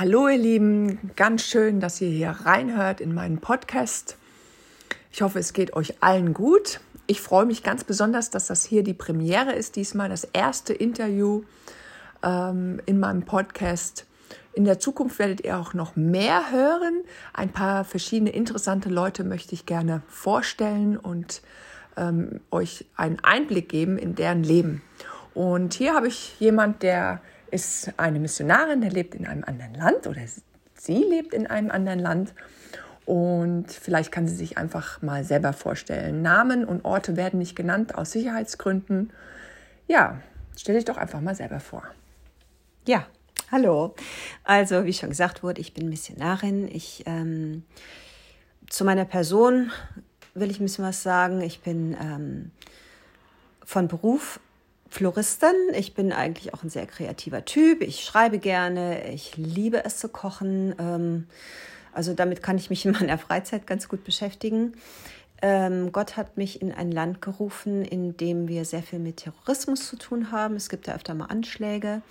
Hallo 0.00 0.28
ihr 0.28 0.38
Lieben, 0.38 1.10
ganz 1.14 1.42
schön, 1.42 1.78
dass 1.78 2.00
ihr 2.00 2.08
hier 2.08 2.30
reinhört 2.30 3.02
in 3.02 3.12
meinen 3.12 3.36
Podcast. 3.36 4.16
Ich 5.12 5.20
hoffe, 5.20 5.38
es 5.38 5.52
geht 5.52 5.74
euch 5.74 6.02
allen 6.02 6.32
gut. 6.32 6.80
Ich 7.06 7.20
freue 7.20 7.44
mich 7.44 7.62
ganz 7.62 7.84
besonders, 7.84 8.30
dass 8.30 8.46
das 8.46 8.64
hier 8.64 8.82
die 8.82 8.94
Premiere 8.94 9.52
ist, 9.52 9.76
diesmal 9.76 10.08
das 10.08 10.24
erste 10.24 10.72
Interview 10.72 11.42
ähm, 12.22 12.80
in 12.86 12.98
meinem 12.98 13.24
Podcast. 13.24 14.06
In 14.54 14.64
der 14.64 14.78
Zukunft 14.78 15.18
werdet 15.18 15.42
ihr 15.42 15.58
auch 15.58 15.74
noch 15.74 15.96
mehr 15.96 16.50
hören. 16.50 17.02
Ein 17.34 17.50
paar 17.50 17.84
verschiedene 17.84 18.30
interessante 18.30 18.88
Leute 18.88 19.22
möchte 19.22 19.52
ich 19.54 19.66
gerne 19.66 20.00
vorstellen 20.08 20.96
und 20.96 21.42
ähm, 21.98 22.40
euch 22.50 22.86
einen 22.96 23.20
Einblick 23.20 23.68
geben 23.68 23.98
in 23.98 24.14
deren 24.14 24.44
Leben. 24.44 24.80
Und 25.34 25.74
hier 25.74 25.92
habe 25.92 26.08
ich 26.08 26.40
jemand, 26.40 26.82
der 26.82 27.20
ist 27.50 27.92
eine 27.96 28.18
Missionarin, 28.18 28.80
der 28.80 28.90
lebt 28.90 29.14
in 29.14 29.26
einem 29.26 29.44
anderen 29.44 29.74
Land 29.74 30.06
oder 30.06 30.22
sie 30.74 30.98
lebt 30.98 31.34
in 31.34 31.46
einem 31.46 31.70
anderen 31.70 31.98
Land. 31.98 32.34
Und 33.06 33.72
vielleicht 33.72 34.12
kann 34.12 34.28
sie 34.28 34.36
sich 34.36 34.56
einfach 34.56 35.02
mal 35.02 35.24
selber 35.24 35.52
vorstellen. 35.52 36.22
Namen 36.22 36.64
und 36.64 36.84
Orte 36.84 37.16
werden 37.16 37.38
nicht 37.38 37.56
genannt 37.56 37.96
aus 37.96 38.12
Sicherheitsgründen. 38.12 39.12
Ja, 39.88 40.20
stell 40.56 40.76
dich 40.76 40.84
doch 40.84 40.96
einfach 40.96 41.20
mal 41.20 41.34
selber 41.34 41.60
vor. 41.60 41.82
Ja, 42.86 43.06
hallo. 43.50 43.94
Also, 44.44 44.84
wie 44.84 44.92
schon 44.92 45.08
gesagt 45.08 45.42
wurde, 45.42 45.60
ich 45.60 45.74
bin 45.74 45.88
Missionarin. 45.88 46.68
Ich 46.68 47.02
ähm, 47.06 47.64
zu 48.70 48.84
meiner 48.84 49.04
Person 49.04 49.72
will 50.34 50.50
ich 50.50 50.60
ein 50.60 50.64
bisschen 50.64 50.84
was 50.84 51.02
sagen. 51.02 51.40
Ich 51.40 51.60
bin 51.60 51.96
ähm, 52.00 52.52
von 53.64 53.88
Beruf 53.88 54.40
Floristin. 54.90 55.54
Ich 55.74 55.94
bin 55.94 56.12
eigentlich 56.12 56.52
auch 56.52 56.64
ein 56.64 56.68
sehr 56.68 56.86
kreativer 56.86 57.44
Typ. 57.44 57.80
Ich 57.80 58.04
schreibe 58.04 58.38
gerne. 58.38 59.10
Ich 59.12 59.36
liebe 59.36 59.84
es 59.84 59.96
zu 59.98 60.08
kochen. 60.08 60.74
Ähm, 60.78 61.26
also 61.92 62.12
damit 62.12 62.42
kann 62.42 62.58
ich 62.58 62.70
mich 62.70 62.84
in 62.84 62.92
meiner 62.92 63.16
Freizeit 63.16 63.66
ganz 63.66 63.88
gut 63.88 64.04
beschäftigen. 64.04 64.74
Ähm, 65.42 65.92
Gott 65.92 66.16
hat 66.16 66.36
mich 66.36 66.60
in 66.60 66.72
ein 66.72 66.92
Land 66.92 67.22
gerufen, 67.22 67.84
in 67.84 68.16
dem 68.16 68.48
wir 68.48 68.64
sehr 68.64 68.82
viel 68.82 68.98
mit 68.98 69.18
Terrorismus 69.18 69.86
zu 69.88 69.96
tun 69.96 70.32
haben. 70.32 70.56
Es 70.56 70.68
gibt 70.68 70.86
da 70.86 70.94
öfter 70.94 71.14
mal 71.14 71.26
Anschläge. 71.26 72.02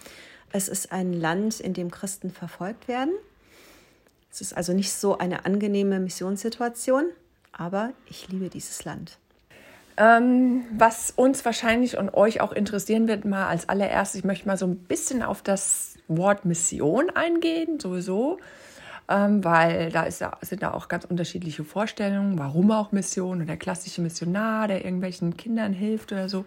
Es 0.52 0.68
ist 0.68 0.92
ein 0.92 1.14
Land, 1.14 1.60
in 1.60 1.74
dem 1.74 1.92
Christen 1.92 2.32
verfolgt 2.32 2.88
werden. 2.88 3.14
Es 4.32 4.42
ist 4.42 4.56
also 4.56 4.74
nicht 4.74 4.92
so 4.92 5.18
eine 5.18 5.46
angenehme 5.46 6.00
Missionssituation, 6.00 7.06
aber 7.52 7.94
ich 8.08 8.30
liebe 8.30 8.50
dieses 8.50 8.84
Land. 8.86 9.18
Ähm, 10.02 10.64
was 10.72 11.12
uns 11.12 11.44
wahrscheinlich 11.44 11.98
und 11.98 12.14
euch 12.14 12.40
auch 12.40 12.54
interessieren 12.54 13.10
wird, 13.10 13.26
mal 13.26 13.48
als 13.48 13.68
allererstes, 13.68 14.20
ich 14.20 14.26
möchte 14.26 14.48
mal 14.48 14.58
so 14.58 14.66
ein 14.66 14.78
bisschen 14.78 15.22
auf 15.22 15.42
das 15.42 15.96
Wort 16.08 16.46
Mission 16.46 17.10
eingehen, 17.10 17.82
sowieso, 17.82 18.40
ähm, 19.10 19.44
weil 19.44 19.92
da 19.92 20.04
ist, 20.04 20.24
sind 20.42 20.64
da 20.64 20.74
auch 20.74 20.88
ganz 20.88 21.04
unterschiedliche 21.04 21.66
Vorstellungen, 21.66 22.40
warum 22.40 22.72
auch 22.72 22.94
Mission 22.94 23.42
und 23.42 23.48
der 23.48 23.58
klassische 23.58 24.02
Missionar, 24.02 24.70
der 24.70 24.86
irgendwelchen 24.86 25.36
Kindern 25.36 25.74
hilft 25.74 26.14
oder 26.14 26.30
so. 26.30 26.46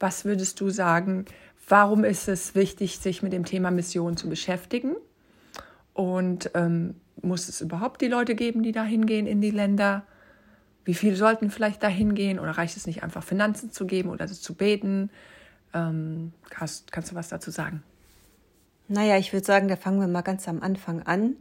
Was 0.00 0.24
würdest 0.24 0.60
du 0.60 0.68
sagen, 0.70 1.26
warum 1.68 2.02
ist 2.02 2.26
es 2.26 2.56
wichtig, 2.56 2.98
sich 2.98 3.22
mit 3.22 3.32
dem 3.32 3.44
Thema 3.44 3.70
Mission 3.70 4.16
zu 4.16 4.28
beschäftigen? 4.28 4.96
Und 5.94 6.50
ähm, 6.54 6.96
muss 7.22 7.48
es 7.48 7.60
überhaupt 7.60 8.00
die 8.00 8.08
Leute 8.08 8.34
geben, 8.34 8.64
die 8.64 8.72
da 8.72 8.82
hingehen 8.82 9.28
in 9.28 9.40
die 9.40 9.52
Länder? 9.52 10.04
Wie 10.84 10.94
viele 10.94 11.16
sollten 11.16 11.50
vielleicht 11.50 11.82
dahin 11.82 12.14
gehen 12.14 12.38
oder 12.38 12.52
reicht 12.52 12.76
es 12.76 12.86
nicht 12.86 13.02
einfach 13.02 13.22
Finanzen 13.22 13.70
zu 13.70 13.86
geben 13.86 14.10
oder 14.10 14.26
zu 14.26 14.54
beten? 14.54 15.10
Ähm, 15.74 16.32
hast, 16.54 16.90
kannst 16.92 17.12
du 17.12 17.14
was 17.14 17.28
dazu 17.28 17.50
sagen? 17.50 17.82
Naja, 18.88 19.16
ich 19.16 19.32
würde 19.32 19.46
sagen, 19.46 19.68
da 19.68 19.76
fangen 19.76 20.00
wir 20.00 20.08
mal 20.08 20.22
ganz 20.22 20.48
am 20.48 20.60
Anfang 20.60 21.02
an. 21.02 21.36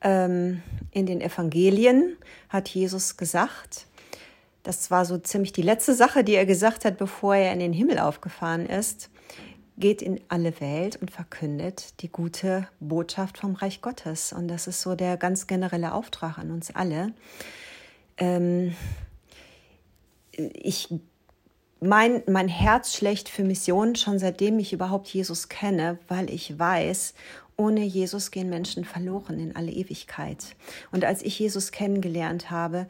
Ähm, 0.00 0.62
in 0.90 1.06
den 1.06 1.20
Evangelien 1.20 2.16
hat 2.48 2.68
Jesus 2.68 3.16
gesagt, 3.16 3.86
das 4.62 4.90
war 4.90 5.04
so 5.04 5.18
ziemlich 5.18 5.52
die 5.52 5.62
letzte 5.62 5.94
Sache, 5.94 6.24
die 6.24 6.34
er 6.34 6.46
gesagt 6.46 6.84
hat, 6.84 6.96
bevor 6.96 7.36
er 7.36 7.52
in 7.52 7.58
den 7.58 7.72
Himmel 7.72 7.98
aufgefahren 7.98 8.66
ist. 8.66 9.10
Geht 9.76 10.02
in 10.02 10.20
alle 10.28 10.60
Welt 10.60 10.96
und 10.96 11.10
verkündet 11.10 12.00
die 12.02 12.10
gute 12.10 12.68
Botschaft 12.80 13.38
vom 13.38 13.54
Reich 13.54 13.80
Gottes. 13.80 14.32
Und 14.32 14.48
das 14.48 14.66
ist 14.66 14.82
so 14.82 14.94
der 14.94 15.16
ganz 15.16 15.46
generelle 15.46 15.92
Auftrag 15.92 16.38
an 16.38 16.50
uns 16.50 16.74
alle 16.74 17.12
ähm, 18.18 18.74
ich 20.32 20.88
mein, 21.80 22.22
mein 22.28 22.48
Herz 22.48 22.94
schlägt 22.94 23.28
für 23.28 23.42
Missionen 23.42 23.96
schon 23.96 24.18
seitdem 24.18 24.58
ich 24.60 24.72
überhaupt 24.72 25.08
Jesus 25.08 25.48
kenne, 25.48 25.98
weil 26.06 26.30
ich 26.30 26.58
weiß, 26.58 27.14
ohne 27.56 27.84
Jesus 27.84 28.30
gehen 28.30 28.48
Menschen 28.48 28.84
verloren 28.84 29.38
in 29.38 29.56
alle 29.56 29.72
Ewigkeit. 29.72 30.56
Und 30.90 31.04
als 31.04 31.22
ich 31.22 31.38
Jesus 31.38 31.72
kennengelernt 31.72 32.50
habe, 32.50 32.86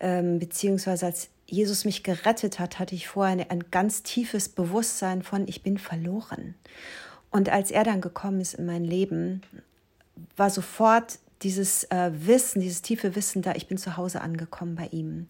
ähm, 0.00 0.38
beziehungsweise 0.38 1.06
als 1.06 1.28
Jesus 1.46 1.84
mich 1.84 2.02
gerettet 2.02 2.58
hat, 2.58 2.78
hatte 2.78 2.94
ich 2.94 3.06
vorher 3.06 3.32
ein, 3.32 3.50
ein 3.50 3.70
ganz 3.70 4.02
tiefes 4.02 4.48
Bewusstsein 4.48 5.22
von, 5.22 5.46
ich 5.46 5.62
bin 5.62 5.78
verloren. 5.78 6.54
Und 7.30 7.48
als 7.48 7.70
er 7.70 7.84
dann 7.84 8.00
gekommen 8.00 8.40
ist 8.40 8.54
in 8.54 8.66
mein 8.66 8.84
Leben, 8.84 9.42
war 10.36 10.50
sofort 10.50 11.18
dieses 11.44 11.84
äh, 11.84 12.10
Wissen, 12.12 12.60
dieses 12.60 12.82
tiefe 12.82 13.14
Wissen 13.14 13.42
da, 13.42 13.52
ich 13.54 13.68
bin 13.68 13.78
zu 13.78 13.96
Hause 13.96 14.22
angekommen 14.22 14.74
bei 14.74 14.86
ihm. 14.86 15.28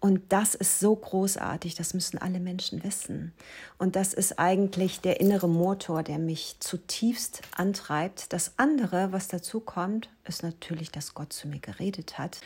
Und 0.00 0.32
das 0.32 0.54
ist 0.54 0.80
so 0.80 0.96
großartig, 0.96 1.74
das 1.74 1.92
müssen 1.92 2.16
alle 2.16 2.40
Menschen 2.40 2.82
wissen. 2.82 3.34
Und 3.76 3.96
das 3.96 4.14
ist 4.14 4.38
eigentlich 4.38 5.00
der 5.00 5.20
innere 5.20 5.48
Motor, 5.48 6.02
der 6.02 6.18
mich 6.18 6.56
zutiefst 6.58 7.42
antreibt. 7.54 8.32
Das 8.32 8.54
andere, 8.56 9.12
was 9.12 9.28
dazu 9.28 9.60
kommt, 9.60 10.08
ist 10.26 10.42
natürlich, 10.42 10.90
dass 10.90 11.12
Gott 11.12 11.34
zu 11.34 11.48
mir 11.48 11.60
geredet 11.60 12.18
hat. 12.18 12.40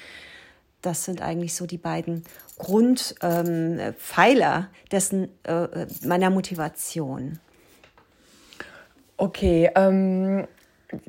Das 0.83 1.05
sind 1.05 1.23
eigentlich 1.23 1.55
so 1.55 1.67
die 1.67 1.79
beiden 1.79 2.25
Grundpfeiler 2.59 4.59
ähm, 4.59 4.67
dessen 4.91 5.29
äh, 5.45 5.87
meiner 6.03 6.31
Motivation. 6.31 7.39
Okay, 9.17 9.71
ähm, 9.77 10.49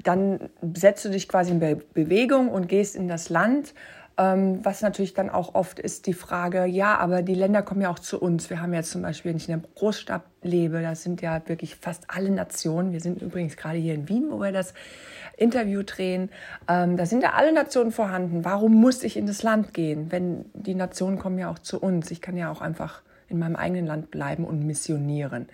dann 0.04 0.50
setzt 0.74 1.06
du 1.06 1.10
dich 1.10 1.28
quasi 1.28 1.52
in 1.52 1.60
Be 1.60 1.78
Bewegung 1.94 2.50
und 2.50 2.68
gehst 2.68 2.96
in 2.96 3.08
das 3.08 3.30
Land. 3.30 3.74
Ähm, 4.18 4.64
was 4.64 4.82
natürlich 4.82 5.14
dann 5.14 5.30
auch 5.30 5.56
oft 5.56 5.78
ist 5.78 6.08
die 6.08 6.14
Frage, 6.14 6.66
ja, 6.66 6.98
aber 6.98 7.22
die 7.22 7.36
Länder 7.36 7.62
kommen 7.64 7.82
ja 7.82 7.90
auch 7.90 8.00
zu 8.00 8.22
uns. 8.22 8.50
Wir 8.50 8.62
haben 8.62 8.74
jetzt 8.74 8.92
zum 8.92 9.02
Beispiel, 9.02 9.32
wenn 9.32 9.38
ich 9.38 9.50
in 9.50 9.60
der 9.60 9.70
Großstadt 9.76 10.24
lebe, 10.42 10.82
da 10.82 10.96
sind 10.96 11.22
ja 11.22 11.42
wirklich 11.48 11.76
fast 11.76 12.06
alle 12.08 12.30
Nationen. 12.30 12.94
Wir 12.94 13.02
sind 13.02 13.22
übrigens 13.22 13.58
gerade 13.58 13.78
hier 13.78 13.94
in 13.94 14.08
Wien, 14.08 14.28
wo 14.30 14.40
wir 14.40 14.54
das 14.54 14.74
Interview 15.36 15.84
drehen. 15.84 16.30
Ähm, 16.70 16.96
da 16.96 17.06
sind 17.06 17.24
ja 17.24 17.34
alle 17.34 17.52
Nationen 17.52 17.92
vorhanden. 17.92 18.46
Warum 18.46 18.76
muss 18.76 19.04
ich 19.04 19.18
in 19.18 19.28
das 19.28 19.44
Land 19.44 19.74
gehen, 19.74 20.14
wenn 20.14 20.46
die 20.54 20.76
Nationen 20.76 21.20
kommen 21.20 21.38
ja 21.38 21.52
auch 21.52 21.60
zu 21.60 21.82
uns? 21.82 22.10
Ich 22.10 22.22
kann 22.22 22.38
ja 22.38 22.50
auch 22.50 22.62
einfach 22.62 23.02
in 23.28 23.38
meinem 23.38 23.58
eigenen 23.58 23.86
Land 23.86 24.12
bleiben 24.12 24.46
und 24.46 24.66
missionieren. 24.66 25.50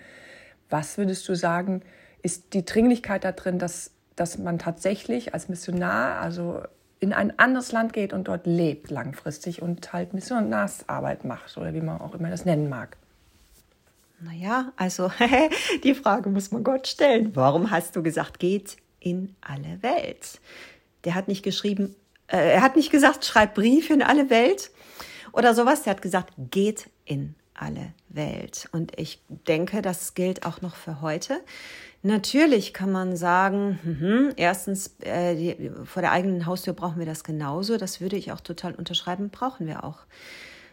Was 0.70 0.98
würdest 0.98 1.28
du 1.28 1.34
sagen, 1.34 1.82
ist 2.22 2.54
die 2.54 2.64
Dringlichkeit 2.64 3.24
da 3.24 3.32
drin, 3.32 3.58
dass 3.58 3.90
dass 4.16 4.38
man 4.38 4.58
tatsächlich 4.58 5.34
als 5.34 5.48
Missionar, 5.48 6.20
also 6.20 6.62
in 7.00 7.12
ein 7.12 7.38
anderes 7.38 7.72
Land 7.72 7.92
geht 7.92 8.12
und 8.12 8.28
dort 8.28 8.46
lebt 8.46 8.90
langfristig 8.90 9.60
und 9.60 9.92
halt 9.92 10.14
Missionarsarbeit 10.14 11.24
macht 11.24 11.56
oder 11.56 11.74
wie 11.74 11.80
man 11.80 12.00
auch 12.00 12.14
immer 12.14 12.30
das 12.30 12.44
nennen 12.44 12.68
mag. 12.68 12.96
Naja, 14.20 14.72
also 14.76 15.10
die 15.84 15.94
Frage 15.94 16.30
muss 16.30 16.52
man 16.52 16.62
Gott 16.62 16.86
stellen. 16.86 17.34
Warum 17.34 17.70
hast 17.70 17.96
du 17.96 18.02
gesagt, 18.02 18.38
geht 18.38 18.76
in 19.00 19.34
alle 19.40 19.82
Welt? 19.82 20.40
Der 21.04 21.16
hat 21.16 21.26
nicht 21.26 21.42
geschrieben, 21.42 21.96
äh, 22.28 22.52
er 22.54 22.62
hat 22.62 22.76
nicht 22.76 22.92
gesagt, 22.92 23.24
schreib 23.24 23.54
Briefe 23.54 23.92
in 23.92 24.02
alle 24.02 24.30
Welt 24.30 24.70
oder 25.32 25.54
sowas. 25.54 25.82
Der 25.82 25.92
hat 25.94 26.02
gesagt, 26.02 26.32
geht 26.50 26.88
in 27.04 27.34
alle 27.54 27.92
Welt. 28.08 28.68
Und 28.72 28.98
ich 28.98 29.20
denke, 29.28 29.82
das 29.82 30.14
gilt 30.14 30.46
auch 30.46 30.60
noch 30.60 30.76
für 30.76 31.00
heute. 31.00 31.40
Natürlich 32.04 32.74
kann 32.74 32.90
man 32.90 33.16
sagen, 33.16 33.78
mh, 33.84 34.32
erstens, 34.36 34.96
äh, 35.00 35.36
die, 35.36 35.70
vor 35.84 36.02
der 36.02 36.10
eigenen 36.10 36.46
Haustür 36.46 36.72
brauchen 36.72 36.98
wir 36.98 37.06
das 37.06 37.22
genauso. 37.22 37.76
Das 37.76 38.00
würde 38.00 38.16
ich 38.16 38.32
auch 38.32 38.40
total 38.40 38.74
unterschreiben, 38.74 39.30
brauchen 39.30 39.66
wir 39.66 39.84
auch. 39.84 40.00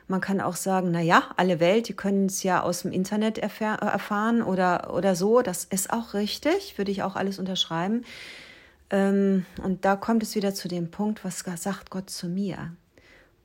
Man 0.08 0.22
kann 0.22 0.42
auch 0.42 0.56
sagen, 0.56 0.90
na 0.90 1.02
ja, 1.02 1.22
alle 1.38 1.60
Welt, 1.60 1.88
die 1.88 1.94
können 1.94 2.26
es 2.26 2.42
ja 2.42 2.64
aus 2.64 2.81
dem 2.81 2.92
Internet 2.92 3.38
erfahr 3.38 3.80
erfahren 3.80 4.42
oder, 4.42 4.92
oder 4.92 5.16
so. 5.16 5.44
Das 5.44 5.66
ist 5.66 5.94
auch 5.94 6.16
richtig, 6.16 6.80
würde 6.80 6.90
ich 6.90 7.04
auch 7.04 7.16
alles 7.16 7.38
unterschreiben. 7.38 8.04
Ähm, 8.90 9.46
und 9.64 9.86
da 9.86 9.96
kommt 9.96 10.24
es 10.24 10.34
wieder 10.34 10.56
zu 10.56 10.68
dem 10.68 10.90
Punkt, 10.90 11.24
was 11.24 11.42
sagt 11.42 11.92
Gott 11.92 12.10
zu 12.10 12.28
mir? 12.28 12.74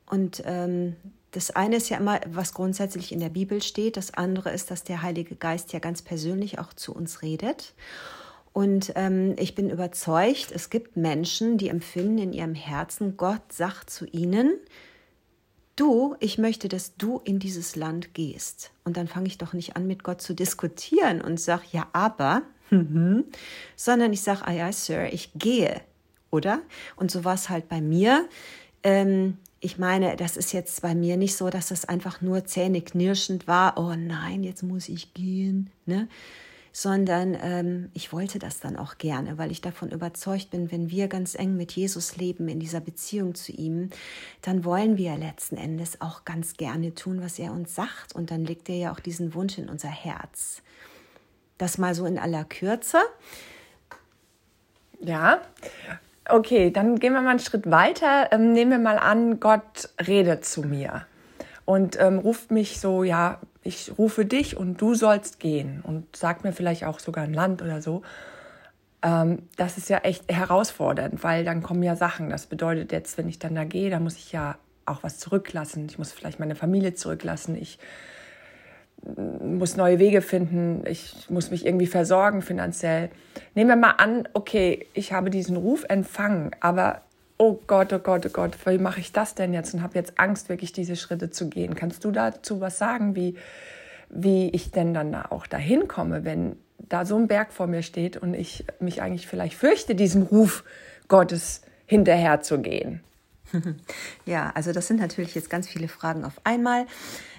Und 0.07 0.41
ähm, 0.45 0.95
das 1.35 1.51
eine 1.51 1.77
ist 1.77 1.89
ja 1.89 1.97
immer, 1.97 2.21
was 2.27 2.53
grundsätzlich 2.53 3.11
in 3.11 3.19
der 3.19 3.29
Bibel 3.29 3.61
steht. 3.61 3.97
Das 3.97 4.13
andere 4.13 4.51
ist, 4.51 4.71
dass 4.71 4.83
der 4.83 5.01
Heilige 5.01 5.35
Geist 5.35 5.73
ja 5.73 5.79
ganz 5.79 6.01
persönlich 6.01 6.59
auch 6.59 6.73
zu 6.73 6.93
uns 6.93 7.21
redet. 7.21 7.73
Und 8.53 8.93
ähm, 8.95 9.35
ich 9.37 9.53
bin 9.53 9.69
überzeugt, 9.69 10.51
es 10.53 10.69
gibt 10.69 10.95
Menschen, 10.95 11.57
die 11.57 11.67
empfinden 11.67 12.19
in 12.19 12.33
ihrem 12.33 12.55
Herzen, 12.55 13.17
Gott 13.17 13.51
sagt 13.51 13.89
zu 13.89 14.05
ihnen, 14.05 14.53
du, 15.75 16.15
ich 16.21 16.37
möchte, 16.37 16.69
dass 16.69 16.95
du 16.95 17.19
in 17.25 17.39
dieses 17.39 17.75
Land 17.75 18.13
gehst. 18.13 18.71
Und 18.85 18.95
dann 18.95 19.07
fange 19.07 19.27
ich 19.27 19.37
doch 19.37 19.51
nicht 19.51 19.75
an, 19.75 19.87
mit 19.87 20.03
Gott 20.03 20.21
zu 20.21 20.33
diskutieren 20.33 21.19
und 21.19 21.39
sage, 21.39 21.63
ja, 21.73 21.87
aber, 21.91 22.43
sondern 23.75 24.13
ich 24.13 24.21
sage, 24.21 24.47
ah 24.47 24.53
ja, 24.53 24.71
Sir, 24.71 25.11
ich 25.11 25.31
gehe 25.35 25.81
oder? 26.35 26.61
Und 26.95 27.09
so 27.09 27.23
war 27.23 27.33
es 27.33 27.49
halt 27.49 27.67
bei 27.67 27.81
mir. 27.81 28.27
Ähm, 28.83 29.37
ich 29.59 29.77
meine, 29.77 30.15
das 30.15 30.37
ist 30.37 30.51
jetzt 30.53 30.81
bei 30.81 30.95
mir 30.95 31.17
nicht 31.17 31.35
so, 31.35 31.49
dass 31.49 31.69
das 31.69 31.85
einfach 31.85 32.21
nur 32.21 32.45
zähneknirschend 32.45 33.47
war, 33.47 33.77
oh 33.77 33.95
nein, 33.95 34.43
jetzt 34.43 34.63
muss 34.63 34.89
ich 34.89 35.13
gehen, 35.13 35.71
ne? 35.85 36.07
sondern 36.75 37.37
ähm, 37.41 37.89
ich 37.93 38.11
wollte 38.11 38.37
das 38.37 38.59
dann 38.59 38.75
auch 38.75 38.97
gerne, 38.97 39.37
weil 39.37 39.49
ich 39.49 39.61
davon 39.61 39.91
überzeugt 39.91 40.49
bin, 40.49 40.73
wenn 40.73 40.91
wir 40.91 41.07
ganz 41.07 41.33
eng 41.33 41.55
mit 41.55 41.71
Jesus 41.71 42.17
leben, 42.17 42.49
in 42.49 42.59
dieser 42.59 42.81
Beziehung 42.81 43.33
zu 43.33 43.53
ihm, 43.53 43.91
dann 44.41 44.65
wollen 44.65 44.97
wir 44.97 45.15
letzten 45.15 45.55
Endes 45.55 46.01
auch 46.01 46.25
ganz 46.25 46.57
gerne 46.57 46.93
tun, 46.93 47.21
was 47.21 47.39
er 47.39 47.53
uns 47.53 47.73
sagt. 47.75 48.13
Und 48.13 48.29
dann 48.29 48.43
legt 48.43 48.67
er 48.67 48.75
ja 48.75 48.91
auch 48.91 48.99
diesen 48.99 49.33
Wunsch 49.33 49.57
in 49.57 49.69
unser 49.69 49.87
Herz. 49.87 50.61
Das 51.57 51.77
mal 51.77 51.95
so 51.95 52.05
in 52.05 52.19
aller 52.19 52.43
Kürze. 52.43 52.99
Ja, 54.99 55.41
okay, 56.29 56.71
dann 56.71 56.97
gehen 56.99 57.13
wir 57.13 57.21
mal 57.21 57.31
einen 57.31 57.39
Schritt 57.39 57.69
weiter. 57.69 58.29
Ähm, 58.31 58.51
nehmen 58.51 58.71
wir 58.71 58.79
mal 58.79 58.97
an, 58.97 59.39
Gott 59.39 59.89
redet 60.05 60.45
zu 60.45 60.61
mir 60.61 61.05
und 61.65 61.99
ähm, 61.99 62.19
ruft 62.19 62.51
mich 62.51 62.79
so, 62.79 63.03
ja, 63.03 63.39
ich 63.63 63.91
rufe 63.97 64.25
dich 64.25 64.55
und 64.55 64.79
du 64.79 64.93
sollst 64.93 65.39
gehen 65.39 65.81
und 65.81 66.15
sagt 66.15 66.43
mir 66.43 66.53
vielleicht 66.53 66.85
auch 66.85 66.99
sogar 66.99 67.23
ein 67.23 67.33
Land 67.33 67.61
oder 67.61 67.81
so. 67.81 68.03
Ähm, 69.01 69.39
das 69.57 69.77
ist 69.77 69.89
ja 69.89 69.99
echt 69.99 70.31
herausfordernd, 70.31 71.23
weil 71.23 71.43
dann 71.43 71.63
kommen 71.63 71.81
ja 71.81 71.95
Sachen. 71.95 72.29
Das 72.29 72.45
bedeutet 72.45 72.91
jetzt, 72.91 73.17
wenn 73.17 73.27
ich 73.27 73.39
dann 73.39 73.55
da 73.55 73.63
gehe, 73.63 73.89
dann 73.89 74.03
muss 74.03 74.17
ich 74.17 74.31
ja 74.31 74.57
auch 74.85 75.01
was 75.01 75.17
zurücklassen. 75.17 75.87
Ich 75.89 75.97
muss 75.97 76.11
vielleicht 76.11 76.39
meine 76.39 76.55
Familie 76.55 76.93
zurücklassen. 76.93 77.55
Ich 77.55 77.79
muss 79.43 79.77
neue 79.77 79.99
Wege 79.99 80.21
finden. 80.21 80.83
Ich 80.87 81.29
muss 81.29 81.51
mich 81.51 81.65
irgendwie 81.65 81.87
versorgen 81.87 82.41
finanziell. 82.41 83.09
Nehmen 83.53 83.69
wir 83.69 83.75
mal 83.75 83.91
an, 83.91 84.27
okay, 84.33 84.87
ich 84.93 85.13
habe 85.13 85.29
diesen 85.29 85.57
Ruf 85.57 85.85
empfangen, 85.87 86.51
aber 86.59 87.01
oh 87.37 87.59
Gott, 87.67 87.93
oh 87.93 87.99
Gott, 87.99 88.25
oh 88.25 88.29
Gott, 88.29 88.57
wie 88.65 88.77
mache 88.77 88.99
ich 88.99 89.11
das 89.11 89.35
denn 89.35 89.53
jetzt 89.53 89.73
und 89.73 89.83
habe 89.83 89.95
jetzt 89.95 90.19
Angst, 90.19 90.49
wirklich 90.49 90.71
diese 90.71 90.95
Schritte 90.95 91.29
zu 91.29 91.49
gehen. 91.49 91.75
Kannst 91.75 92.03
du 92.03 92.11
dazu 92.11 92.61
was 92.61 92.77
sagen, 92.77 93.15
wie, 93.15 93.35
wie 94.09 94.49
ich 94.49 94.71
denn 94.71 94.93
dann 94.93 95.11
da 95.11 95.25
auch 95.29 95.47
dahin 95.47 95.87
komme, 95.87 96.23
wenn 96.23 96.55
da 96.77 97.05
so 97.05 97.17
ein 97.17 97.27
Berg 97.27 97.51
vor 97.51 97.67
mir 97.67 97.81
steht 97.81 98.17
und 98.17 98.33
ich 98.33 98.65
mich 98.79 99.01
eigentlich 99.01 99.27
vielleicht 99.27 99.55
fürchte, 99.55 99.95
diesem 99.95 100.23
Ruf 100.23 100.63
Gottes 101.07 101.61
hinterher 101.85 102.41
zu 102.41 102.59
gehen? 102.59 103.01
Ja, 104.25 104.51
also 104.55 104.71
das 104.71 104.87
sind 104.87 104.99
natürlich 104.99 105.35
jetzt 105.35 105.49
ganz 105.49 105.67
viele 105.67 105.87
Fragen 105.87 106.25
auf 106.25 106.41
einmal. 106.43 106.87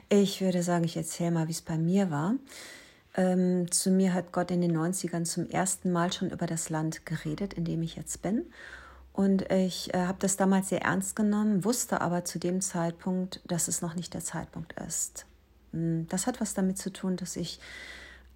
Ich 0.09 0.41
würde 0.41 0.63
sagen, 0.63 0.85
ich 0.85 0.97
erzähle 0.97 1.33
mal, 1.33 1.49
wie 1.49 1.53
es 1.53 1.63
bei 1.63 1.77
mir 1.77 2.11
war. 2.11 2.35
Ähm, 3.17 3.71
zu 3.73 3.91
mir 3.91 4.15
hat 4.15 4.31
Gott 4.31 4.51
in 4.51 4.61
den 4.61 4.77
90ern 4.77 5.25
zum 5.25 5.49
ersten 5.49 5.91
Mal 5.91 6.13
schon 6.13 6.31
über 6.31 6.47
das 6.47 6.71
Land 6.71 7.07
geredet, 7.07 7.55
in 7.55 7.65
dem 7.65 7.83
ich 7.83 7.97
jetzt 7.97 8.23
bin. 8.23 8.45
Und 9.13 9.51
ich 9.51 9.93
äh, 9.95 9.99
habe 10.07 10.19
das 10.21 10.37
damals 10.37 10.69
sehr 10.69 10.83
ernst 10.83 11.17
genommen, 11.17 11.65
wusste 11.65 12.03
aber 12.03 12.25
zu 12.25 12.39
dem 12.39 12.61
Zeitpunkt, 12.61 13.41
dass 13.47 13.67
es 13.67 13.81
noch 13.81 13.95
nicht 13.95 14.13
der 14.13 14.21
Zeitpunkt 14.21 14.75
ist. 14.87 15.27
Hm, 15.73 16.07
das 16.09 16.27
hat 16.27 16.41
was 16.41 16.55
damit 16.55 16.79
zu 16.79 16.93
tun, 16.93 17.17
dass 17.17 17.35
ich 17.35 17.59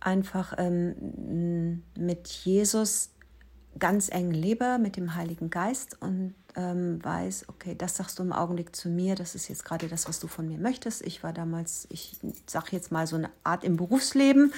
einfach 0.00 0.54
ähm, 0.56 1.82
mit 1.94 2.26
Jesus 2.28 3.10
ganz 3.78 4.08
eng 4.08 4.30
lebe, 4.30 4.78
mit 4.80 4.96
dem 4.96 5.14
Heiligen 5.14 5.50
Geist 5.50 6.00
und 6.00 6.34
ähm, 6.56 7.02
weiß, 7.04 7.46
okay, 7.48 7.74
das 7.76 7.96
sagst 7.96 8.18
du 8.18 8.22
im 8.22 8.32
Augenblick 8.32 8.74
zu 8.74 8.88
mir, 8.88 9.14
das 9.14 9.34
ist 9.34 9.48
jetzt 9.48 9.64
gerade 9.64 9.88
das, 9.88 10.08
was 10.08 10.20
du 10.20 10.26
von 10.26 10.46
mir 10.46 10.58
möchtest. 10.58 11.02
Ich 11.02 11.22
war 11.22 11.32
damals, 11.32 11.86
ich 11.90 12.16
sage 12.46 12.68
jetzt 12.72 12.92
mal 12.92 13.06
so 13.06 13.16
eine 13.16 13.30
Art 13.44 13.64
im 13.64 13.76
Berufsleben 13.76 14.52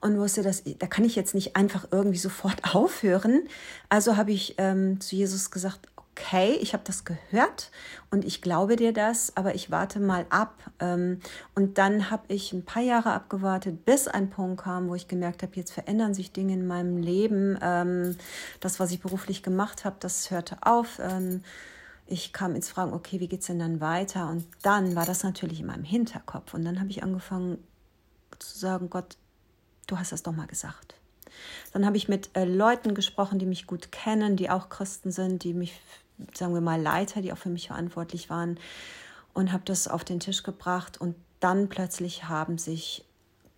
und 0.00 0.18
wusste, 0.18 0.42
dass 0.42 0.62
da 0.64 0.86
kann 0.86 1.04
ich 1.04 1.16
jetzt 1.16 1.34
nicht 1.34 1.56
einfach 1.56 1.88
irgendwie 1.90 2.18
sofort 2.18 2.62
aufhören. 2.74 3.42
Also 3.88 4.16
habe 4.16 4.32
ich 4.32 4.54
ähm, 4.58 5.00
zu 5.00 5.16
Jesus 5.16 5.50
gesagt, 5.50 5.88
okay, 6.18 6.58
ich 6.60 6.72
habe 6.72 6.82
das 6.84 7.04
gehört 7.04 7.70
und 8.10 8.24
ich 8.24 8.42
glaube 8.42 8.76
dir 8.76 8.92
das, 8.92 9.36
aber 9.36 9.54
ich 9.54 9.70
warte 9.70 10.00
mal 10.00 10.26
ab. 10.30 10.54
Ähm, 10.80 11.20
und 11.54 11.78
dann 11.78 12.10
habe 12.10 12.24
ich 12.28 12.52
ein 12.52 12.64
paar 12.64 12.82
Jahre 12.82 13.12
abgewartet, 13.12 13.84
bis 13.84 14.08
ein 14.08 14.30
Punkt 14.30 14.62
kam, 14.62 14.88
wo 14.88 14.94
ich 14.94 15.08
gemerkt 15.08 15.42
habe, 15.42 15.52
jetzt 15.54 15.72
verändern 15.72 16.14
sich 16.14 16.32
Dinge 16.32 16.54
in 16.54 16.66
meinem 16.66 16.98
Leben. 16.98 17.58
Ähm, 17.62 18.16
das, 18.60 18.80
was 18.80 18.90
ich 18.90 19.00
beruflich 19.00 19.42
gemacht 19.42 19.84
habe, 19.84 19.96
das 20.00 20.30
hörte 20.30 20.58
auf. 20.62 20.98
Ähm, 21.00 21.42
ich 22.06 22.32
kam 22.32 22.54
ins 22.54 22.70
Fragen, 22.70 22.92
okay, 22.92 23.20
wie 23.20 23.28
geht 23.28 23.40
es 23.40 23.46
denn 23.46 23.58
dann 23.58 23.80
weiter? 23.80 24.28
Und 24.28 24.46
dann 24.62 24.96
war 24.96 25.04
das 25.04 25.22
natürlich 25.22 25.60
in 25.60 25.66
meinem 25.66 25.84
Hinterkopf. 25.84 26.54
Und 26.54 26.64
dann 26.64 26.80
habe 26.80 26.90
ich 26.90 27.02
angefangen 27.02 27.58
zu 28.38 28.58
sagen, 28.58 28.88
Gott, 28.88 29.16
du 29.86 29.98
hast 29.98 30.12
das 30.12 30.22
doch 30.22 30.32
mal 30.32 30.46
gesagt. 30.46 30.94
Dann 31.72 31.84
habe 31.84 31.96
ich 31.96 32.08
mit 32.08 32.30
äh, 32.34 32.44
Leuten 32.44 32.94
gesprochen, 32.94 33.38
die 33.38 33.46
mich 33.46 33.66
gut 33.66 33.92
kennen, 33.92 34.36
die 34.36 34.50
auch 34.50 34.68
Christen 34.68 35.12
sind, 35.12 35.44
die 35.44 35.54
mich, 35.54 35.80
sagen 36.34 36.54
wir 36.54 36.60
mal, 36.60 36.80
Leiter, 36.80 37.22
die 37.22 37.32
auch 37.32 37.38
für 37.38 37.50
mich 37.50 37.68
verantwortlich 37.68 38.30
waren 38.30 38.58
und 39.34 39.52
habe 39.52 39.62
das 39.64 39.88
auf 39.88 40.04
den 40.04 40.20
Tisch 40.20 40.42
gebracht 40.42 41.00
und 41.00 41.14
dann 41.40 41.68
plötzlich 41.68 42.24
haben 42.24 42.58
sich 42.58 43.04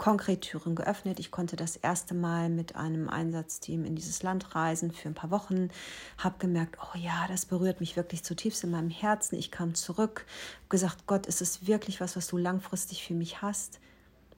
konkret 0.00 0.40
Türen 0.40 0.74
geöffnet. 0.74 1.20
Ich 1.20 1.30
konnte 1.30 1.56
das 1.56 1.76
erste 1.76 2.14
Mal 2.14 2.48
mit 2.48 2.74
einem 2.74 3.10
Einsatzteam 3.10 3.84
in 3.84 3.94
dieses 3.94 4.22
Land 4.22 4.54
reisen 4.54 4.92
für 4.92 5.08
ein 5.08 5.14
paar 5.14 5.30
Wochen, 5.30 5.68
habe 6.16 6.38
gemerkt, 6.38 6.78
oh 6.82 6.98
ja, 6.98 7.26
das 7.28 7.44
berührt 7.44 7.80
mich 7.80 7.96
wirklich 7.96 8.24
zutiefst 8.24 8.64
in 8.64 8.70
meinem 8.70 8.88
Herzen. 8.88 9.36
Ich 9.36 9.50
kam 9.50 9.74
zurück, 9.74 10.24
gesagt, 10.70 11.06
Gott, 11.06 11.26
ist 11.26 11.42
es 11.42 11.66
wirklich 11.66 12.00
was, 12.00 12.16
was 12.16 12.28
du 12.28 12.38
langfristig 12.38 13.04
für 13.04 13.12
mich 13.12 13.42
hast? 13.42 13.78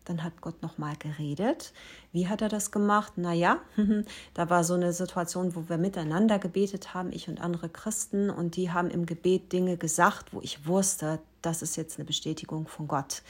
Dann 0.04 0.25
hat 0.25 0.40
Gott 0.40 0.62
nochmal 0.62 0.96
geredet. 0.96 1.72
Wie 2.12 2.28
hat 2.28 2.43
er 2.43 2.49
das 2.49 2.70
gemacht? 2.70 3.19
Naja, 3.19 3.58
da 4.34 4.50
war 4.50 4.64
so 4.64 4.75
eine 4.75 4.93
Situation, 4.93 5.54
wo 5.54 5.69
wir 5.69 5.78
miteinander 5.78 6.38
gebetet 6.38 6.94
haben, 6.94 7.12
ich 7.12 7.28
und 7.28 7.40
andere 7.40 7.69
Christen, 7.69 8.31
und 8.31 8.56
die 8.56 8.70
haben 8.70 8.90
im 8.90 9.06
Gebet 9.06 9.52
Dinge 9.52 9.76
gesagt, 9.76 10.32
wo 10.32 10.40
ich 10.40 10.66
wusste, 10.66 11.20
das 11.40 11.62
ist 11.62 11.76
jetzt 11.76 11.99
eine 11.99 12.04
Bestätigung 12.04 12.66
von 12.66 12.88
Gott. 12.88 13.22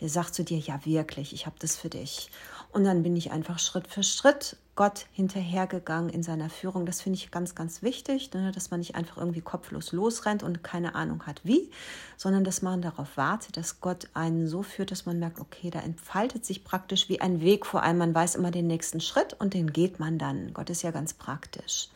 Der 0.00 0.08
sagt 0.08 0.34
zu 0.34 0.44
dir, 0.44 0.58
ja 0.58 0.84
wirklich, 0.84 1.32
ich 1.34 1.46
habe 1.46 1.56
das 1.58 1.76
für 1.76 1.90
dich. 1.90 2.30
Und 2.72 2.84
dann 2.84 3.02
bin 3.02 3.16
ich 3.16 3.32
einfach 3.32 3.58
Schritt 3.58 3.88
für 3.88 4.02
Schritt 4.02 4.56
Gott 4.76 5.06
hinterhergegangen 5.12 6.08
in 6.08 6.22
seiner 6.22 6.48
Führung. 6.48 6.86
Das 6.86 7.02
finde 7.02 7.18
ich 7.18 7.30
ganz, 7.30 7.54
ganz 7.54 7.82
wichtig, 7.82 8.32
ne? 8.32 8.50
dass 8.52 8.70
man 8.70 8.80
nicht 8.80 8.94
einfach 8.94 9.18
irgendwie 9.18 9.42
kopflos 9.42 9.92
losrennt 9.92 10.42
und 10.42 10.64
keine 10.64 10.94
Ahnung 10.94 11.26
hat 11.26 11.40
wie, 11.44 11.70
sondern 12.16 12.44
dass 12.44 12.62
man 12.62 12.80
darauf 12.80 13.16
wartet, 13.16 13.58
dass 13.58 13.80
Gott 13.80 14.08
einen 14.14 14.48
so 14.48 14.62
führt, 14.62 14.90
dass 14.90 15.04
man 15.04 15.18
merkt, 15.18 15.38
okay, 15.38 15.68
da 15.68 15.80
entfaltet 15.80 16.46
sich 16.46 16.64
praktisch 16.64 17.10
wie 17.10 17.20
ein 17.20 17.40
Weg 17.42 17.66
vor 17.66 17.82
allem. 17.82 17.98
Man 17.98 18.14
weiß 18.14 18.36
immer 18.36 18.50
den 18.50 18.68
nächsten 18.68 19.02
Schritt 19.02 19.34
und 19.34 19.52
den 19.52 19.72
geht 19.72 20.00
man 20.00 20.16
dann. 20.16 20.54
Gott 20.54 20.70
ist 20.70 20.82
ja 20.82 20.92
ganz 20.92 21.12
praktisch. 21.12 21.88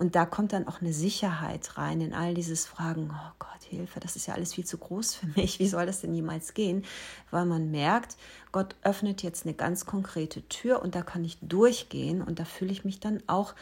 Und 0.00 0.14
da 0.16 0.24
kommt 0.24 0.54
dann 0.54 0.66
auch 0.66 0.80
eine 0.80 0.94
Sicherheit 0.94 1.76
rein 1.76 2.00
in 2.00 2.14
all 2.14 2.32
dieses 2.32 2.64
Fragen, 2.64 3.10
oh 3.12 3.32
Gott, 3.38 3.62
Hilfe, 3.68 4.00
das 4.00 4.16
ist 4.16 4.26
ja 4.26 4.32
alles 4.32 4.54
viel 4.54 4.64
zu 4.64 4.78
groß 4.78 5.14
für 5.14 5.26
mich, 5.36 5.58
wie 5.58 5.68
soll 5.68 5.84
das 5.84 6.00
denn 6.00 6.14
jemals 6.14 6.54
gehen? 6.54 6.86
Weil 7.30 7.44
man 7.44 7.70
merkt, 7.70 8.16
Gott 8.50 8.76
öffnet 8.82 9.22
jetzt 9.22 9.44
eine 9.44 9.52
ganz 9.52 9.84
konkrete 9.84 10.40
Tür 10.48 10.80
und 10.80 10.94
da 10.94 11.02
kann 11.02 11.22
ich 11.22 11.36
durchgehen 11.42 12.22
und 12.22 12.38
da 12.38 12.46
fühle 12.46 12.72
ich 12.72 12.82
mich 12.82 12.98
dann 12.98 13.22
auch, 13.26 13.54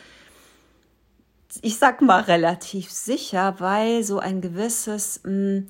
ich 1.61 1.77
sag 1.77 2.03
mal, 2.03 2.21
relativ 2.21 2.89
sicher, 2.89 3.57
weil 3.59 4.05
so 4.05 4.21
ein 4.21 4.41
gewisses, 4.41 5.23
mh, 5.25 5.31
hm, 5.33 5.69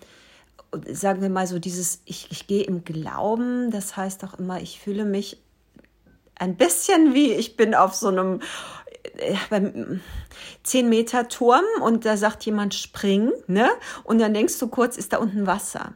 sagen 0.93 1.23
wir 1.23 1.31
mal 1.31 1.47
so 1.47 1.59
dieses, 1.59 2.03
ich, 2.05 2.31
ich 2.31 2.47
gehe 2.47 2.65
im 2.65 2.85
Glauben, 2.85 3.71
das 3.71 3.97
heißt 3.97 4.23
auch 4.23 4.35
immer, 4.35 4.61
ich 4.61 4.81
fühle 4.81 5.07
mich 5.07 5.39
ein 6.39 6.57
bisschen 6.57 7.15
wie 7.15 7.33
ich 7.33 7.57
bin 7.57 7.75
auf 7.75 7.95
so 7.95 8.09
einem 8.09 8.41
äh, 9.19 9.37
beim 9.51 10.01
10 10.63 10.89
Meter 10.89 11.29
Turm 11.29 11.65
und 11.83 12.05
da 12.05 12.17
sagt 12.17 12.45
jemand 12.45 12.75
spring, 12.75 13.33
ne? 13.47 13.69
Und 14.05 14.19
dann 14.19 14.35
denkst 14.35 14.59
du 14.59 14.69
kurz, 14.69 14.97
ist 14.97 15.13
da 15.13 15.19
unten 15.19 15.47
Wasser? 15.47 15.95